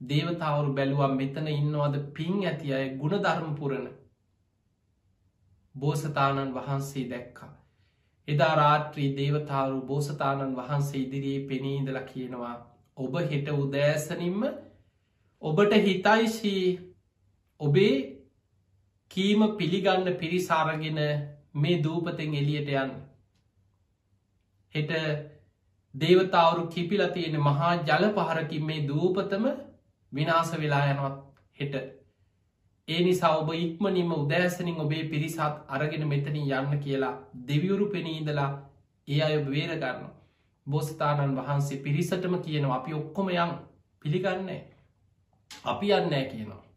[0.00, 3.88] දේවතාවරු බැලුවම් මෙතන ඉන්නවද පින් ඇති අය ගුණධර්මපුරණ
[5.74, 7.52] බෝසතාණන් වහන්සේ දැක්කා.
[8.28, 12.56] එදා රාත්‍රී දේවතාවරු බෝසතාණන් වහන්සේ ඉදිරියේ පෙනීදල කියනවා
[12.96, 14.42] ඔබ හෙට උදෑසනින්ම
[15.42, 16.64] ඔබට හිතයිශී
[17.60, 17.94] ඔබේ
[19.10, 20.98] කීම පිළිගන්න පිරිසාරගෙන
[21.54, 22.92] මේ දූපතෙන් එලියට යන්න.
[24.72, 24.92] හෙට
[25.94, 29.46] දේවතාවරු කිපිල තියෙන මහා ජල පහරකින් මේ දූපතම
[30.12, 31.16] විනාස වෙලා යනවත්
[31.58, 31.74] හෙට.
[32.88, 37.14] ඒ නිසා ඔබ ඉක්මනින්ම උදෑසනින් ඔබේ පිරිසත් අරගෙන මෙතනින් යන්න කියලා
[37.48, 38.50] දෙවියුරු පෙනීදලා
[39.08, 40.06] ඒ අය බේරගන්න.
[40.66, 43.52] බොස්ථානන් වහන්සේ පිරිසටම කියනවා අපි ඔක්කොම යම්
[44.04, 44.62] පිළිගන්නේ.
[45.64, 46.67] අපි යන්නෑ කියනවා.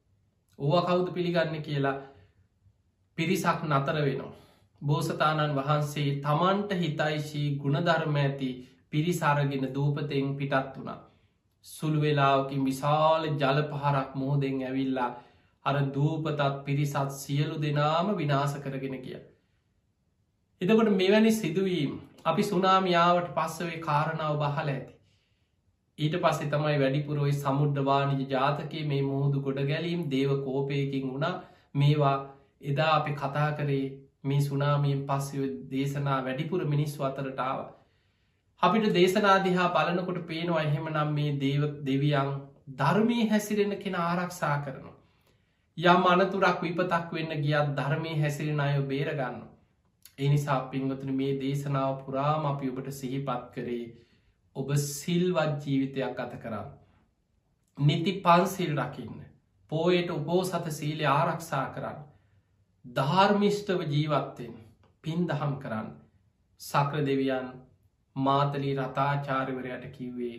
[0.62, 1.98] ඕව කවුද පිළිගන්න කියලා
[3.18, 4.34] පිරිසක් නතර වෙනවා.
[4.82, 8.52] බෝසතාණන් වහන්සේ තමන්ට හිතයිශී ගුණධර්ම ඇති
[8.90, 11.00] පිරිසාරගෙන දූපතෙන් පිටත් වුණා.
[11.66, 15.10] සුළු වෙලාවකින් විශාල ජල පහරක් මෝදෙන් ඇවිල්ලා
[15.66, 19.20] අර දූපතත් පිරිසත් සියලු දෙනාම විනාස කරගෙන කිය.
[20.62, 21.94] එතකොට මෙවැනි සිදුවීම්
[22.26, 24.94] අපි සුනාමියාවට පස්සවේ කාරණාව බහල ඇති.
[26.02, 31.34] ඊට පස්සේ තමයි වැඩිපුරොයි සමුද්ධවානිජ ජාතකයේ මේ මුහුදු ගොඩ ගැලීම් දේව කෝපයකින් වුණා
[31.76, 32.16] මේවා
[32.64, 33.84] එදා අපි කතා කරේ
[34.24, 37.60] මේ සුනාමියෙන් පස්සය දේශනා වැඩිපුර මිනිස්සු අතරටාව.
[38.62, 42.34] අපිට දේශනාදිහා බලනකොට පේනවා එහෙම නම් මේ දේව දෙවියන්
[42.76, 44.98] ධර්මී හැසිරෙන කෙන ආරක්ෂා කරනවා.
[45.78, 49.42] යම් අනතුරක් විපතක් වෙන්න ගියත් ධර්මය හැසිරෙන අය බේරගන්න.
[50.20, 53.84] එනිසා පින්වතුන මේ දේශනාව පුරාම අපි ඔබට සිහිපත් කරේ
[54.56, 56.70] ඔබ සිල්වත් ජීවිතයක් ගත කරන්න.
[57.78, 59.18] නිති පන්සිල් රකින්න.
[59.72, 62.00] පෝයට උපෝ සත සීලය ආරක්ෂා කරන්න.
[62.86, 64.54] ධාර්මිෂ්ටව ජීවත්තෙන්
[65.04, 65.92] පින් දහම් කරන්න
[66.62, 67.52] සක්‍ර දෙවියන්
[68.16, 70.38] මාතලී රතාචාරිවරයට කිව්වේ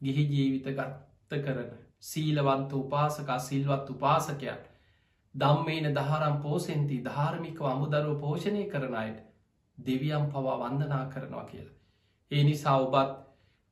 [0.00, 1.70] ගිහි ජීවිත ගත්ත කරන
[2.02, 4.66] සීලවන්ත උපාසකා සිල්වත් උපාසකයන්
[5.34, 9.24] දම්මේන දහරම් පෝසෙන්ති ධාර්මික අමුදරුව පෝෂණය කරනයට
[9.78, 11.76] දෙවියම් පවා වන්දනා කරනවා කියලා.
[12.30, 13.27] ඒ නිසා ඔබත්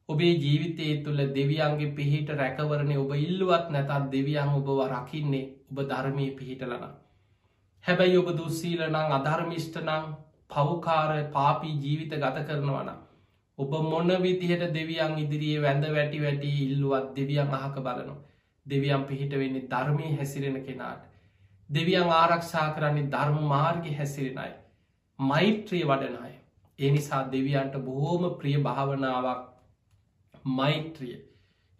[0.08, 6.84] ඔබේ ජීවිතය තුළ දෙවියන්ගේ පිහිට රැකවරණය ඔබ ඉල්ලුවත් නැතත් දෙවියන් ඔබව රකින්නේ ඔබ ධර්මය පිහිටලනම්.
[7.84, 10.04] හැබැයි ඔබ දුස්සීල නං අධර්මිෂ්ට නං
[10.50, 12.90] පවකාර පාපී ජීවිත ගත කරනවන.
[13.58, 18.14] ඔබ මොන්න විදිහට දෙවියන් ඉදිරියේ වැඳ වැටි වැටි ඉල්ලුවත් දෙවියන් අහක බලනු.
[18.66, 21.02] දෙවියන් පිහිට වෙන්නේ ධර්මය හැසිරෙන කෙනාට.
[21.70, 24.54] දෙවියන් ආරක්ෂා කරන්නේ ධර්ම මාර්ග හැසිරෙනයි.
[25.18, 26.32] මෛත්‍රිය වඩනයි.
[26.78, 29.44] ඒ නිසා දෙවියන්ට බොහෝම ප්‍රිය භාවනාවක්
[30.52, 31.16] මෛත්‍රිය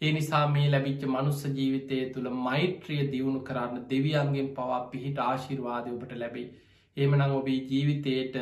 [0.00, 6.12] ඒ නිසා මේ ලැබිච්ච මනුස්ස ජීවිතය තුළ මෛත්‍රිය දියුණු කරන්න දෙවියන්ගෙන් පවා පිහිට ආශිර්වාදය ඔබට
[6.14, 6.48] ලැබේ.
[6.96, 8.36] එමනං ඔබේ ජීවිතයට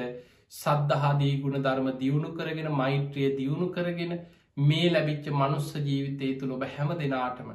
[0.52, 4.14] සද්ධහාදී ගුණ ධර්ම දියුණු කරගෙන මෛත්‍රිය දියුණු කරගෙන
[4.62, 7.54] මේ ලැබිච්ච මනුස්ස ජීවිතය තුළ ඔබ හැම දෙනාටම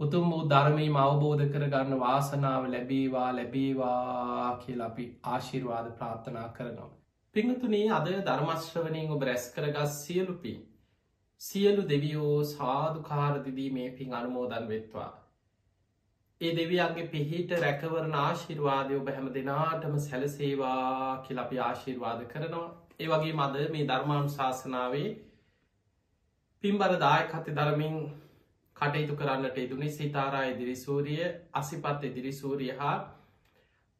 [0.00, 6.90] උතුම් වූ ධර්මීම අවබෝධ කරගන්න වාසනාව ලැබේවා ලැබේවා කියල අපි ආශිර්වාද ප්‍රාර්ථනා කරනවා.
[7.34, 10.60] පිංහතුනේ අද ධර්මශ්‍රවනයෙන් ඔබ රැස් කරගස් සියලුපින්.
[11.42, 15.10] සියලු දෙවියෝ සාධකාරදිදී මේ පින් අනුමෝදන් වෙත්වා.
[16.40, 22.68] ඒ දෙවියන්ගේ පිහිට රැකවරණ ආශිර්වාදය ඔබ හැම දෙනාටම සැලසේවා කියලපි ආශිර්වාද කරනවා.
[22.98, 25.10] ඒ වගේ මද මේ ධර්මාණු ශාසනාවේ
[26.64, 27.98] පින්බර දායකත්ති ධර්මින්
[28.76, 32.96] කටයුතු කරන්නට ඉදුනේ සිතාරා ඉදිරිසූරිය අසිපත් ඉදිරිසූරිය හා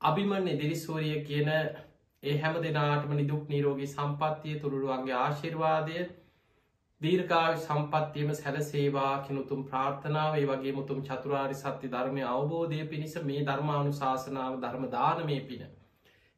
[0.01, 1.55] අභිමන් ඉදිරිසූරිය කියන
[2.23, 6.03] ඒ හැම දෙනාටම නිදුක් නීරෝගී සම්පත්තිය තුරුළුවන්ගේ ආශිර්වාදය
[7.03, 13.95] දීර්ගාව සම්පත්තියම සැලසේවා කෙනුතුම් ප්‍රාර්ථනාව ඒ වගේ මුතුම් චතුරාරි සත්‍ය ධර්මය අවබෝධය පිණිස මේ ධර්මානු
[13.95, 15.65] ශාසනාව ධර්ම දානමය පින.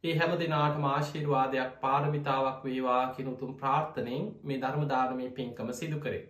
[0.05, 6.23] ඒ හැම දෙනාට මාශීර්වාදයක් පාරමිතාවක් වේවා කෙනුතුම් ප්‍රාර්ථනයෙන් මේ ධර්මධානමය පින්කම සිදු කරේ.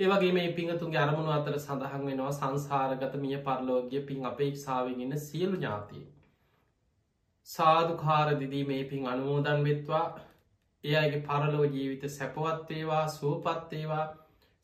[0.00, 6.06] ඒවගේ මේ පිංහතුන්ගේ අරමුණු අතර සඳහන් වෙනවා සංසාරගත මිය පරලෝගිය පින් අපේක්ෂාවෙන් ඉන්න සියලු ඥාතිී.
[7.48, 10.06] සාධකාර දිදී මේ පින් අනුමෝදන් වෙත්වා
[10.86, 14.04] ඒ අයගේ පරලෝ ජීවිත සැපවත්වේවා සූපත්තේවා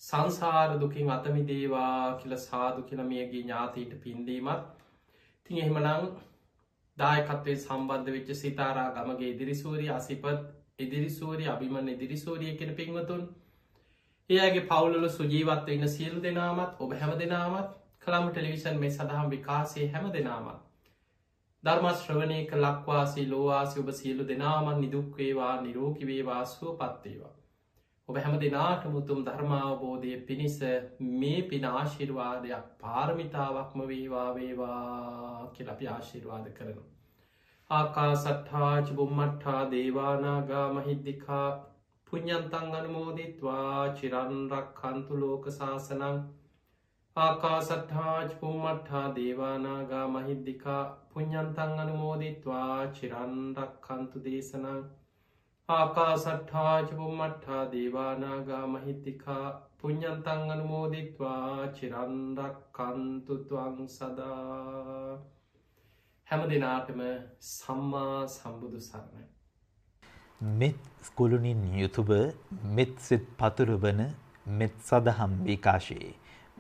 [0.02, 4.62] සංසාර දුකින් අතමිදේවා කියල සාදු කියල මියගේ ඥාතීට පින්දීමත්.
[5.46, 6.08] තින් එහෙමනං
[6.98, 10.26] දායකත්වේ සම්බන්ධ වෙච්ච සිතාරා ගමගේ ඉදිරිසූරිය අසිපත්
[10.78, 13.22] ඉදිරිසූරිය අභිමන් ඉදිරිසූරිය කෙන පින්වතුන්
[14.30, 20.12] ඒගේ පවුලු සුජීවත්ව ඉන්න සියලු දෙනාමත් ඔබ හැම දෙනාමත් කළම ටෙලිවිෂන් මේ සඳහම් විකාසේ හැම
[20.12, 20.61] දෙනාමත්
[21.64, 27.34] ධර්මශ්‍රවනය කලක්වාසී ලෝවාසි ඔබ සියලු දෙනාමන් නිදුක්වේවා නිරෝකිවේවා සුව පත්වේවා.
[28.08, 30.56] ඔබ හැම දෙනාට මුතුම් ධර්මාවබෝධය පිණිස
[31.12, 36.84] මේ පිනාශිර්වාදයක් පාරමිතාවක්ම වේවා වේවා කියලපි ආශිර්වාද කරනු.
[37.70, 41.48] ආකා සට්හාච බුම්මට්හා දේවානාගා මහිද්දිකා
[42.06, 46.22] පුഞ්ඥන්තන් අනුමෝදිත්වා චිරන්රක් කන්තු ලෝක ශාසනං
[47.16, 54.78] ආකාසට්හාච පුම්මට්හා දේවානාගා මහිද්දිකා පුഞ්ඥන්තන් අනුමෝදිත්වා චිරන්රක් කන්තු දේශනං
[55.68, 59.44] ආකාසට්හාච පුම්මට්හා දේවානාගා මහිත්තිකා
[59.78, 65.18] පුഞ්ඥන්තන් අනුමෝදිත්වා චිරන්රක් කන්තුතුවං සදා
[66.26, 67.04] හැම දෙනාටම
[67.50, 69.26] සම්මා සම්බුදු සරණයි.
[70.56, 72.16] මෙත් ස්කුළුනින් යුතුබ
[72.72, 74.02] මෙත් සිත් පතුරුවන
[74.56, 76.12] මෙත් සදහම් විකාශයේ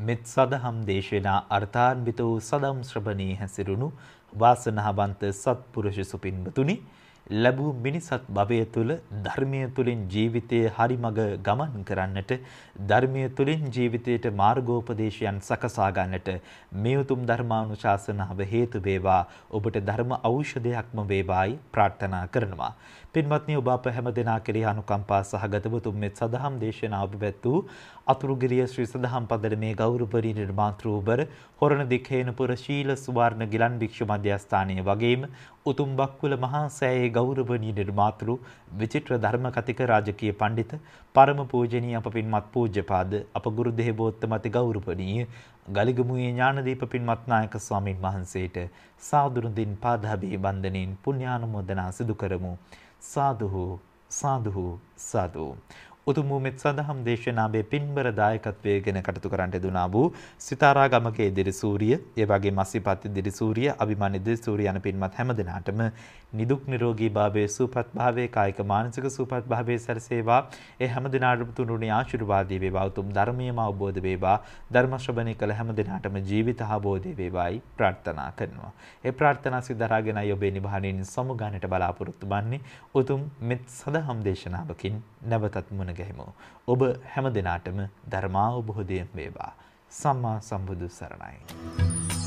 [0.02, 3.88] මෙත් සදහම් දේශනා අර්ථාන්විත වූ සදම් ශ්‍රවණී හැසිරුණු
[4.34, 6.76] වාසනාවන්ත සත්පුරුෂ සුපින්වතුනි
[7.34, 12.32] ලැබූ මිනිසත් භවය තුළ ධර්මය තුළින් ජීවිතය හරිමග ගමන් කරන්නට
[12.84, 16.28] ධර්මය තුළින් ජීවිතයට මාර්ගෝපදේශයන් සකසා ගන්නට
[16.76, 19.22] මේ උතුම් ධර්මානුශාසනාව හේතු වේවා.
[19.50, 22.72] ඔබට ධර්ම ඖෂධයක්ම වේවායි ප්‍රාර්ථනා කරනවා.
[23.14, 27.58] පින්වත්නි ඔබ අප හැම දෙනා කෙරෙහි අනුකම්පා සහගතව තුම් මෙත් සදහම් දේශනාව පැවැත් වූ
[28.06, 31.24] අතුරුගිරිය ශ්‍රී සදහම් පදර මේ ගෞරවපරී නිර්මාතෘවබර
[31.60, 35.26] හොරණ දික්හේනපුර ශීල සුවර්ණ ගිලන් භික්ෂු මධ්‍යස්ථානය වගේම
[35.66, 38.30] උතුම් බක්කුල මහා සෑයේ ගෞරවනී නිර්මාතෘ
[38.76, 40.72] විචිත්‍ර ධර්ම කතික රාජකීය පණ්ඩිත
[41.14, 45.26] පරම පූජනීය අප පින්වත් පූජ්‍යපාද අප ගුරු දේවෝත්තමති ගෞරවනීය
[45.70, 48.56] ගලිගමුවේ ඥානදීප පින්වත් නායක ස්වාමින් වහන්සේට
[49.02, 52.54] සාදුරුදින් පාදාභී වන්දනෙන් පුණ්‍යානුමෝදනා සිදු කරමු.
[53.02, 53.62] සාදුහු
[54.10, 54.66] සාදුහු
[55.04, 55.46] සාදු
[56.06, 60.06] උතුම් වූ මෙත් සදහම් දේශනාවේ පින්බර දායකත්වයේ ගෙන කටයුතු කරන්නට දුනා වූ
[60.38, 65.34] සිතාරා ගමගේ ඉදිරි සූරිය, ඒ වගේම අසිපත් ඉදිරි සූරිය, අභිමාන ඉදිරි සූරිය යන පින්වත් හැම
[65.40, 65.82] දෙනාටම
[66.32, 70.40] නිදුක් නිරෝගී භාවයේ සූපත් භාවයේ කායික මානසික සූපත් භාවයේ සැරසේවා.
[70.80, 72.84] ඒ හැම දෙනාටම තුනුනේ ආශිර්වාදී වේවා.
[72.86, 74.36] උතුම් ධර්මයේම අවබෝධ වේවා.
[74.72, 78.72] ධර්ම ශ්‍රවණය කළ හැම දෙනාටම ජීවිත අවබෝධය වේවායි ප්‍රාර්ථනා කරනවා.
[79.04, 82.62] ඒ ප්‍රාර්ථනා සිදරාගෙනයි ඔබේ නිවහනින් සමුගන්නට බලාපොරොත්තු වන්නේ.
[82.94, 86.28] උතුම් මෙත් සදහම් දේශනාවකින් නැවතත් මුණ ගැහිමු.
[86.68, 89.52] ඔබ හැම දෙනාටම ධර්මාවබෝධයෙන් වේවා.
[89.92, 92.21] සම්මා සම්බුදු සරණයි.